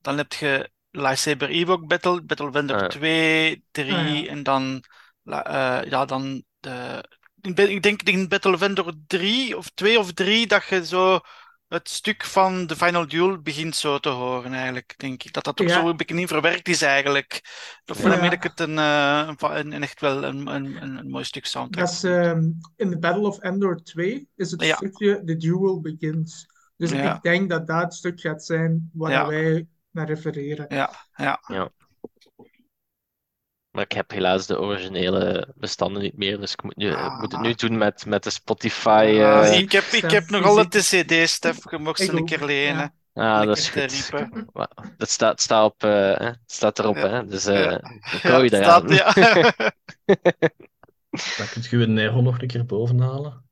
[0.00, 2.88] Dan heb je Lightsaber Ewok Battle, Battle of Endor ja.
[2.88, 4.30] 2, 3 Ah, ja.
[4.30, 4.84] en dan,
[5.24, 7.04] eh, ja, dan de.
[7.44, 10.86] Ik ben- ik denk in Battle of Endor 3 of 2 of 3 dat je
[10.86, 11.20] zo
[11.68, 15.32] het stuk van de Final Duel begint zo te horen, eigenlijk, denk ik.
[15.32, 15.80] Dat dat ook Ja.
[15.80, 17.40] zo een beetje in verwerkt is, eigenlijk.
[17.86, 18.18] Of Ja.
[18.18, 21.24] vind ik het een, eh, een, een- een echt wel een, een, een, een mooi
[21.24, 21.84] stuk soundtrack.
[21.86, 22.42] Dat is, ehm,
[22.76, 24.76] in de Battle of Endor 2 is het Ja.
[24.76, 26.46] stukje The Duel Begins.
[26.76, 27.14] Dus Ja.
[27.16, 29.26] ik denk dat dat het stuk gaat zijn waar Ja.
[29.26, 30.66] wij naar refereren.
[30.68, 31.40] Ja, ja.
[33.74, 37.32] Maar ik heb helaas de originele bestanden niet meer, dus ik moet, nu, ik moet
[37.32, 37.56] het nu Ah.
[37.56, 39.12] doen met, met de Spotify.
[39.22, 41.70] Ah, eh, zie- ik heb, ik heb nog ziet- de CD, Stef.
[41.70, 42.94] Je mocht ze een keer lenen.
[43.12, 43.40] ja.
[43.40, 44.12] ah, dat is goed.
[44.96, 47.08] Dat staat, staat, op, eh, hè, staat erop, Ja.
[47.08, 47.26] hè?
[47.26, 47.80] Dus eh Ja.
[48.12, 49.12] ik hou je staat, ja.
[51.36, 53.43] Dan kunt je je Nero nog een keer bovenhalen.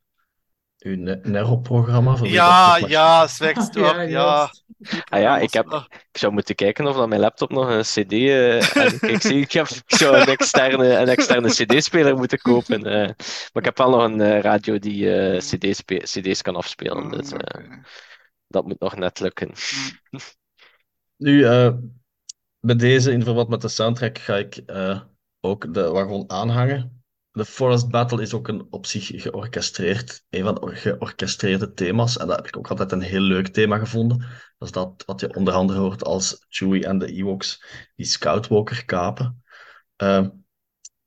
[0.83, 2.17] Uw Ne- Nero-programma.
[2.23, 4.09] Ja, ja, slechts Ja, toch.
[4.09, 4.51] Ja.
[5.09, 8.13] Ah ja, ik heb, ik zou moeten kijken of dat mijn laptop nog een CD.
[8.13, 12.85] eh, en ik, zie, ik, heb, ik zou een externe, een externe CD-speler moeten kopen.
[12.87, 13.07] eh.
[13.53, 17.11] maar ik heb wel nog een eh, radio die eh, CD spe- CD's kan afspelen.
[17.11, 17.81] Dus Mm, eh, oké.
[18.49, 19.53] dat moet nog net lukken.
[21.17, 21.73] Nu, eh,
[22.61, 25.01] bij deze, in verband met de soundtrack, ga ik eh,
[25.41, 27.02] ook de wagon aanhangen.
[27.33, 32.17] De Forest Battle is ook een op zich georchestreerd, een van de georchestreerde thema's.
[32.19, 34.19] En dat heb ik ook altijd een heel leuk thema gevonden.
[34.59, 37.65] Dat is dat wat je onder andere hoort als Chewie en de Ewoks
[37.97, 39.43] die Scoutwalker kapen.
[39.97, 40.27] Eh,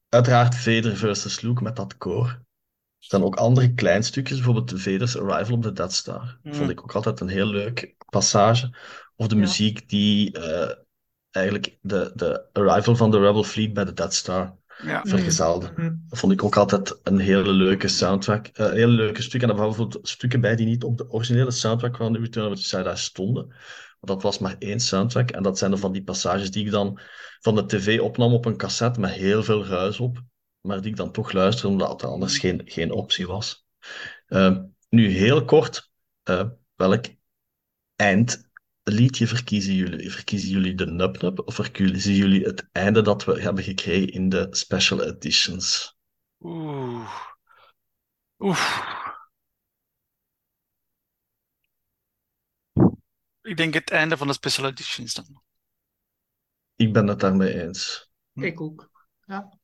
[0.10, 2.28] uiteraard Vader versus Luke met dat koor.
[2.28, 6.40] Er zijn ook andere kleinstukjes, bijvoorbeeld Vader's Arrival op de Death Star.
[6.44, 6.54] Mm.
[6.54, 8.76] Vond ik ook altijd een heel leuk passage.
[9.16, 9.42] Of de Ja.
[9.42, 10.76] muziek die eh,
[11.32, 15.02] eigenlijk de, de arrival van de Rebel Fleet bij de Death Star Ja.
[15.04, 15.72] vergezelde.
[15.76, 15.94] Mhm.
[16.08, 18.48] Dat vond ik ook altijd een hele leuke soundtrack.
[18.48, 19.42] eh, een hele leuke stuk.
[19.42, 22.52] En er waren bijvoorbeeld stukken bij die niet op de originele soundtrack van The Return
[22.52, 23.44] of the Jedi stonden.
[24.00, 25.32] Want dat was maar één soundtrack.
[25.32, 27.00] En dat zijn er van die passages die ik dan
[27.40, 30.22] van de tv opnam op een cassette met heel veel ruis op.
[30.62, 33.66] Maar die ik dan toch luisterde, omdat er anders geen, geen optie was.
[34.28, 34.58] Eh,
[34.90, 35.92] nu heel kort,
[36.24, 37.06] eh, welk
[38.86, 40.12] eindliedje verkiezen jullie?
[40.12, 44.30] Verkiezen jullie de Nub Nub of verkiezen jullie het einde dat we hebben gekregen in
[44.30, 45.96] de special editions?
[46.40, 47.10] Oeh.
[48.40, 49.04] Oeh.
[53.42, 55.44] Ik denk het einde van de special editions dan.
[56.76, 58.10] Ik ben het daarmee eens.
[58.34, 58.90] Ik ook.
[59.22, 59.60] Ja.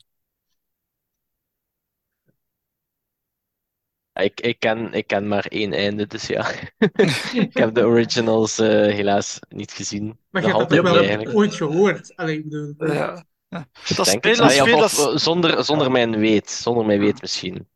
[4.14, 6.50] Ik, ik, ken, ik ken maar één einde, dus ja.
[7.34, 10.20] ik heb de originals eh, helaas niet gezien.
[10.30, 11.36] Maar je hebt dat wel eigenlijk.
[11.36, 12.16] ooit gehoord?
[12.16, 12.76] Allee, ik bedoel...
[12.78, 13.26] Ja.
[13.50, 13.68] Ja.
[13.96, 14.36] Dat Denk het.
[14.36, 16.50] spelen, ja, spelen, of- of zonder, zonder mijn weet.
[16.50, 17.68] Zonder mijn weet misschien.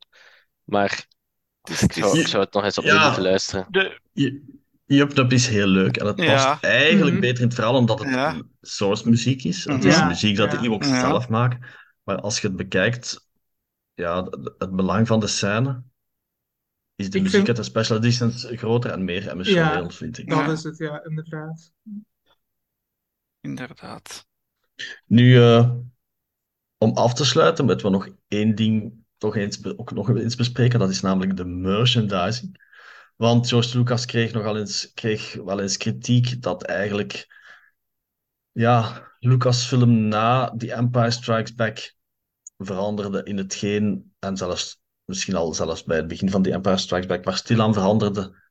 [0.64, 1.06] Maar
[1.64, 3.06] ik zou, is- ik zou het nog eens opnieuw Ja.
[3.06, 3.68] moeten luisteren.
[3.70, 4.00] de,
[4.86, 6.34] Nup is heel leuk en het Ja.
[6.50, 7.22] past eigenlijk Mhm.
[7.22, 8.42] beter in het verhaal omdat het Ja.
[8.62, 9.64] source muziek is.
[9.64, 9.88] Het Mhm.
[9.88, 10.58] is Ja, muziek dat ja.
[10.58, 11.00] de Ewoks Ja.
[11.00, 11.60] zelf maken.
[12.04, 13.28] Maar als je het bekijkt,
[13.94, 14.24] ja,
[14.58, 15.84] het belang van de scène
[16.96, 20.30] is de Ik muziek vind- uit de special editions groter en meer emotioneel, vind ik.
[20.30, 20.52] Dat Ja.
[20.52, 21.72] is het, ja, inderdaad.
[23.42, 24.28] inderdaad.
[25.06, 25.72] Nu, eh,
[26.78, 30.80] om af te sluiten, moeten we nog één ding toch eens, ook nog eens bespreken.
[30.80, 32.64] Dat is namelijk de merchandising.
[33.16, 37.34] Want George Lucas kreeg nogal eens, kreeg wel eens kritiek dat eigenlijk
[38.52, 41.94] ja, Lucasfilm na The Empire Strikes Back
[42.58, 47.08] veranderde in hetgeen, en zelfs misschien al zelfs bij het begin van The Empire Strikes
[47.08, 48.44] Back, maar stilaan veranderde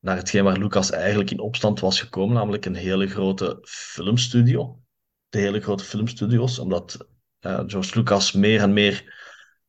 [0.00, 4.80] naar hetgeen waar Lucas eigenlijk in opstand was gekomen, namelijk een hele grote filmstudio.
[5.28, 7.06] De hele grote filmstudio's, omdat
[7.38, 9.14] eh, George Lucas meer en meer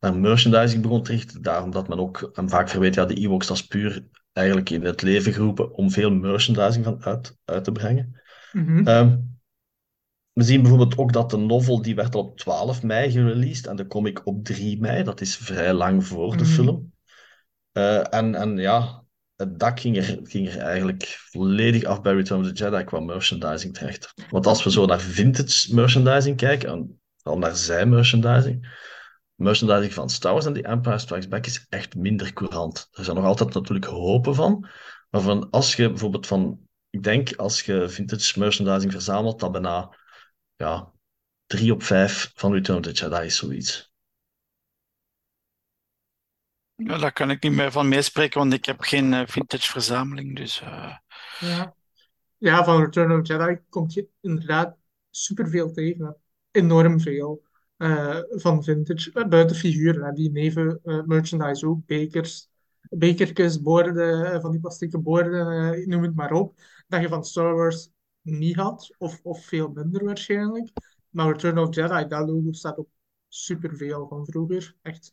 [0.00, 1.42] naar merchandising begon te richten.
[1.42, 4.84] Daarom dat men ook hem vaak verweet, ja, de Ewoks, dat is puur eigenlijk in
[4.84, 8.20] het leven geroepen om veel merchandising van uit, uit te brengen.
[8.52, 8.86] Mhm.
[8.86, 9.16] Ehm,
[10.38, 13.76] we zien bijvoorbeeld ook dat de novel die werd al op 12 mei gereleased en
[13.76, 15.04] de comic op 3 mei.
[15.04, 16.52] Dat is vrij lang voor de Mhm.
[16.52, 16.92] film.
[17.72, 19.04] Eh, en, en ja,
[19.36, 23.00] het dak ging er, ging er eigenlijk volledig af bij Return of the Jedi qua
[23.00, 24.14] merchandising terecht.
[24.30, 28.80] Want als we zo naar vintage merchandising kijken, en vooral naar zijn merchandising,
[29.34, 32.88] merchandising van Star Wars en The Empire Strikes Back is echt minder courant.
[32.92, 34.68] Er zijn nog altijd natuurlijk hopen van,
[35.10, 36.58] maar van als je bijvoorbeeld van,
[36.90, 39.96] ik denk als je vintage merchandising verzamelt, dat bijna
[40.58, 40.92] ja,
[41.46, 43.92] drie op vijf van Return of the Jedi is zoiets.
[46.74, 50.36] Ja, daar kan ik niet meer van meespreken, want ik heb geen eh, vintage verzameling.
[50.36, 50.96] Dus eh,
[51.38, 51.74] Ja.
[52.38, 54.76] ja, van Return of the Jedi komt je inderdaad
[55.10, 56.16] superveel tegen.
[56.50, 57.46] Enorm veel.
[57.76, 59.28] eh, van vintage.
[59.28, 61.86] Buiten figuren, die neven eh, merchandise ook.
[61.86, 62.48] Bekers,
[62.90, 66.60] bekertjes, borden, van die plastieke borden, noem het maar op.
[66.88, 67.90] Dat je van Star Wars
[68.30, 70.70] niet had, of, of veel minder waarschijnlijk.
[71.10, 72.88] Maar Return of Jedi, dat logo staat op
[73.28, 74.76] superveel van vroeger.
[74.82, 75.12] Echt.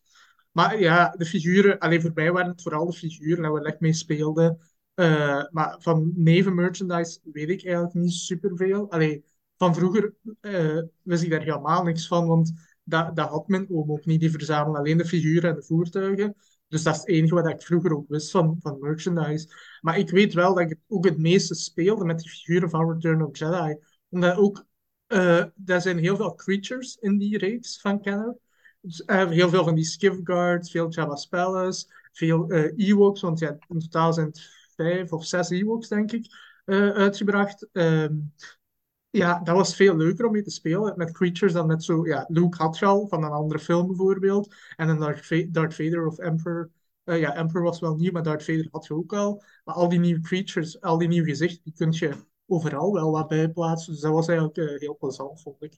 [0.52, 3.80] Maar ja, de figuren, alleen voor mij waren het vooral de figuren waar we echt
[3.80, 4.60] mee speelden.
[4.94, 8.92] Eh, maar van nevenmerchandise weet ik eigenlijk niet superveel.
[8.92, 9.24] Allee,
[9.58, 12.54] van vroeger eh wist ik daar helemaal niks van, want
[12.84, 14.20] dat, dat had mijn ook niet.
[14.20, 16.36] Die verzamelde alleen de figuren en de voertuigen.
[16.68, 19.48] Dus dat is het enige wat ik vroeger ook wist van, van merchandise.
[19.82, 23.24] Maar ik weet wel dat ik ook het meeste speelde met die figuren van Return
[23.26, 23.78] of Jedi.
[24.10, 24.66] Omdat ook,
[25.08, 28.38] eh er zijn heel veel creatures in die reeks van Kenner.
[28.82, 33.58] Dus, eh, heel veel van die Skiffguards, veel Jabba's Palace, veel eh Ewoks, want ja,
[33.68, 36.28] in totaal zijn het vijf of zes Ewoks, denk ik,
[36.66, 37.68] uitgebracht.
[39.16, 42.08] Ja, dat was veel leuker om mee te spelen met creatures dan met zo...
[42.08, 44.56] Ja, Luke had je al, van een andere film bijvoorbeeld.
[44.76, 46.70] En een Darth, Va- Darth Vader of Emperor...
[47.04, 49.44] eh, ja, Emperor was wel nieuw, maar Darth Vader had je ook al.
[49.64, 52.14] Maar al die nieuwe creatures, al die nieuwe gezichten, die kun je
[52.48, 53.94] overal wel wat bij plaatsen.
[53.94, 55.78] Dus dat was eigenlijk eh, heel plezant, vond ik.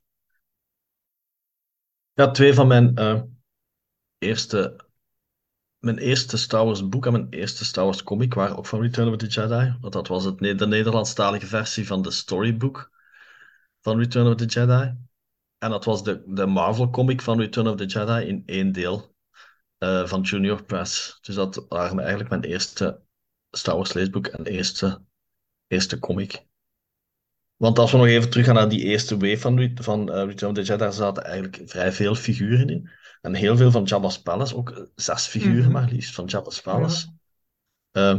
[2.13, 3.21] Ja, twee van mijn eh,
[4.17, 4.75] eerste,
[5.79, 9.09] mijn eerste Star Wars boek en mijn eerste Star Wars comic waren ook van Return
[9.09, 9.77] of the Jedi.
[9.81, 12.95] Want dat was het, de Nederlandstalige versie van de storybook
[13.87, 14.95] van Return of the Jedi.
[15.57, 19.15] En dat was de, de Marvel comic van Return of the Jedi in één deel
[19.77, 21.17] eh, van Junior Press.
[21.21, 23.01] Dus dat waren eigenlijk mijn eerste
[23.51, 25.01] Star Wars leesboek en eerste,
[25.67, 26.45] eerste comic.
[27.55, 30.57] Want als we nog even teruggaan naar die eerste wave van, van eh, Return of
[30.57, 32.89] the Jedi, daar zaten eigenlijk vrij veel figuren in.
[33.21, 35.71] En heel veel van Jabba's Palace, ook zes figuren Mhm.
[35.71, 37.07] maar liefst van Jabba's Palace.
[37.91, 38.17] Ehm,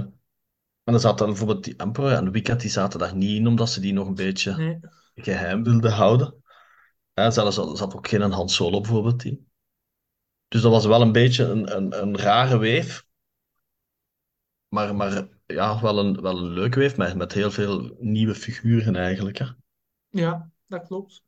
[0.85, 3.81] en dan zaten bijvoorbeeld die Emperor en Wicket, die zaten daar niet in, omdat ze
[3.81, 4.79] die nog een beetje Nee.
[5.23, 6.43] Geheim wilden houden.
[7.15, 9.51] En zelfs zat ook geen Han Solo bijvoorbeeld in.
[10.49, 13.07] Dus dat was wel een beetje een, een, een rare weef.
[14.69, 18.97] Maar, maar ja, wel een, wel een leuke weef met, met heel veel nieuwe figuren
[18.97, 19.39] eigenlijk.
[19.39, 19.47] Hè.
[20.09, 21.23] Ja, dat klopt.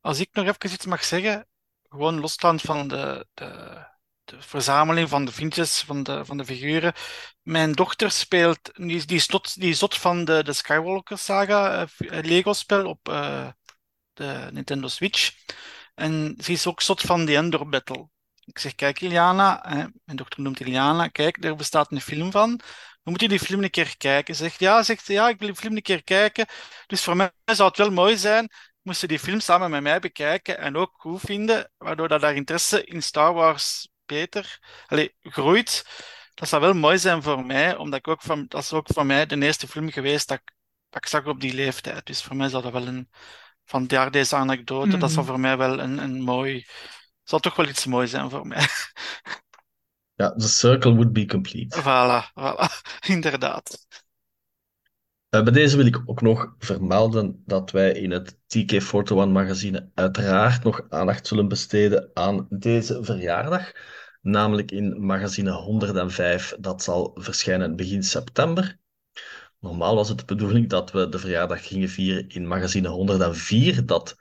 [0.00, 1.46] Als ik nog even iets mag zeggen,
[1.88, 3.84] gewoon losstaand van de, de,
[4.30, 6.92] de verzameling van de vriendjes, van de, van de figuren.
[7.42, 11.86] Mijn dochter speelt, die, die, is, zot, die is zot van de, de Skywalker Saga
[11.98, 13.48] eh, Lego-spel op eh,
[14.12, 15.30] de Nintendo Switch.
[15.94, 18.08] En ze is ook zot van The Endor Battle.
[18.44, 22.60] Ik zeg, kijk Iliana, hè, mijn dochter noemt Iliana, kijk, er bestaat een film van.
[23.02, 24.34] We moeten die film een keer kijken.
[24.34, 26.46] Ze zegt, ja, zegt, ze, ja, ik wil die film een keer kijken.
[26.86, 28.48] Dus voor mij zou het wel mooi zijn
[28.82, 32.84] moesten die film samen met mij bekijken en ook goed vinden, waardoor dat haar interesse
[32.84, 35.84] in Star Wars beter allee, groeit.
[36.34, 39.06] Dat zou wel mooi zijn voor mij, omdat ik ook van, dat is ook voor
[39.06, 40.52] mij de eerste film geweest dat ik,
[40.88, 42.06] dat ik zag op die leeftijd.
[42.06, 43.08] Dus voor mij zou dat wel een,
[43.64, 45.32] van daar deze anekdote, dat zou Mhm.
[45.32, 46.66] voor mij wel een, een mooi,
[47.24, 48.66] zal toch wel iets moois zijn voor mij.
[50.18, 51.74] Ja, the circle would be complete.
[51.82, 52.68] Voilà, voilà,
[53.14, 53.86] inderdaad.
[55.28, 60.64] Eh, bij deze wil ik ook nog vermelden dat wij in het TK41 magazine uiteraard
[60.64, 63.72] nog aandacht zullen besteden aan deze verjaardag.
[64.20, 68.78] Namelijk in magazine 105, dat zal verschijnen begin september.
[69.60, 74.16] Normaal was het de bedoeling dat we de verjaardag gingen vieren in magazine 104, dat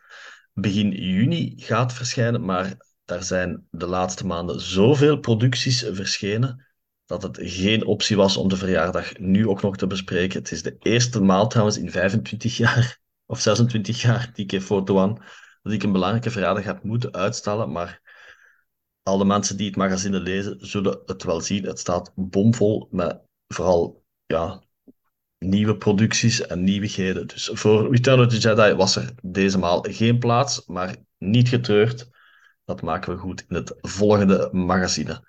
[0.53, 6.67] begin juni gaat verschijnen, maar daar zijn de laatste maanden zoveel producties verschenen
[7.05, 10.39] dat het geen optie was om de verjaardag nu ook nog te bespreken.
[10.39, 15.21] Het is de eerste maal trouwens in 25 jaar of 26 jaar TK Photo One
[15.61, 18.08] dat ik een belangrijke verjaardag heb moeten uitstellen, maar
[19.09, 21.65] al de mensen die het magazine lezen zullen het wel zien.
[21.65, 24.63] Het staat bomvol met vooral ja,
[25.37, 27.27] nieuwe producties en nieuwigheden.
[27.27, 32.09] Dus voor Return of the Jedi was er deze maal geen plaats, maar niet getreurd.
[32.65, 35.27] Dat maken we goed in het volgende magazine.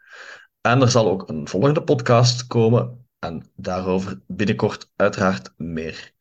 [0.60, 6.12] En er zal ook een volgende podcast komen en daarover binnenkort uiteraard meer.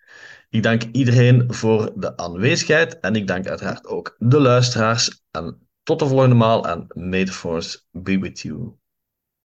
[0.49, 5.23] Ik dank iedereen voor de aanwezigheid en ik dank uiteraard ook de luisteraars.
[5.31, 8.77] En tot de volgende maal en may the force be with you.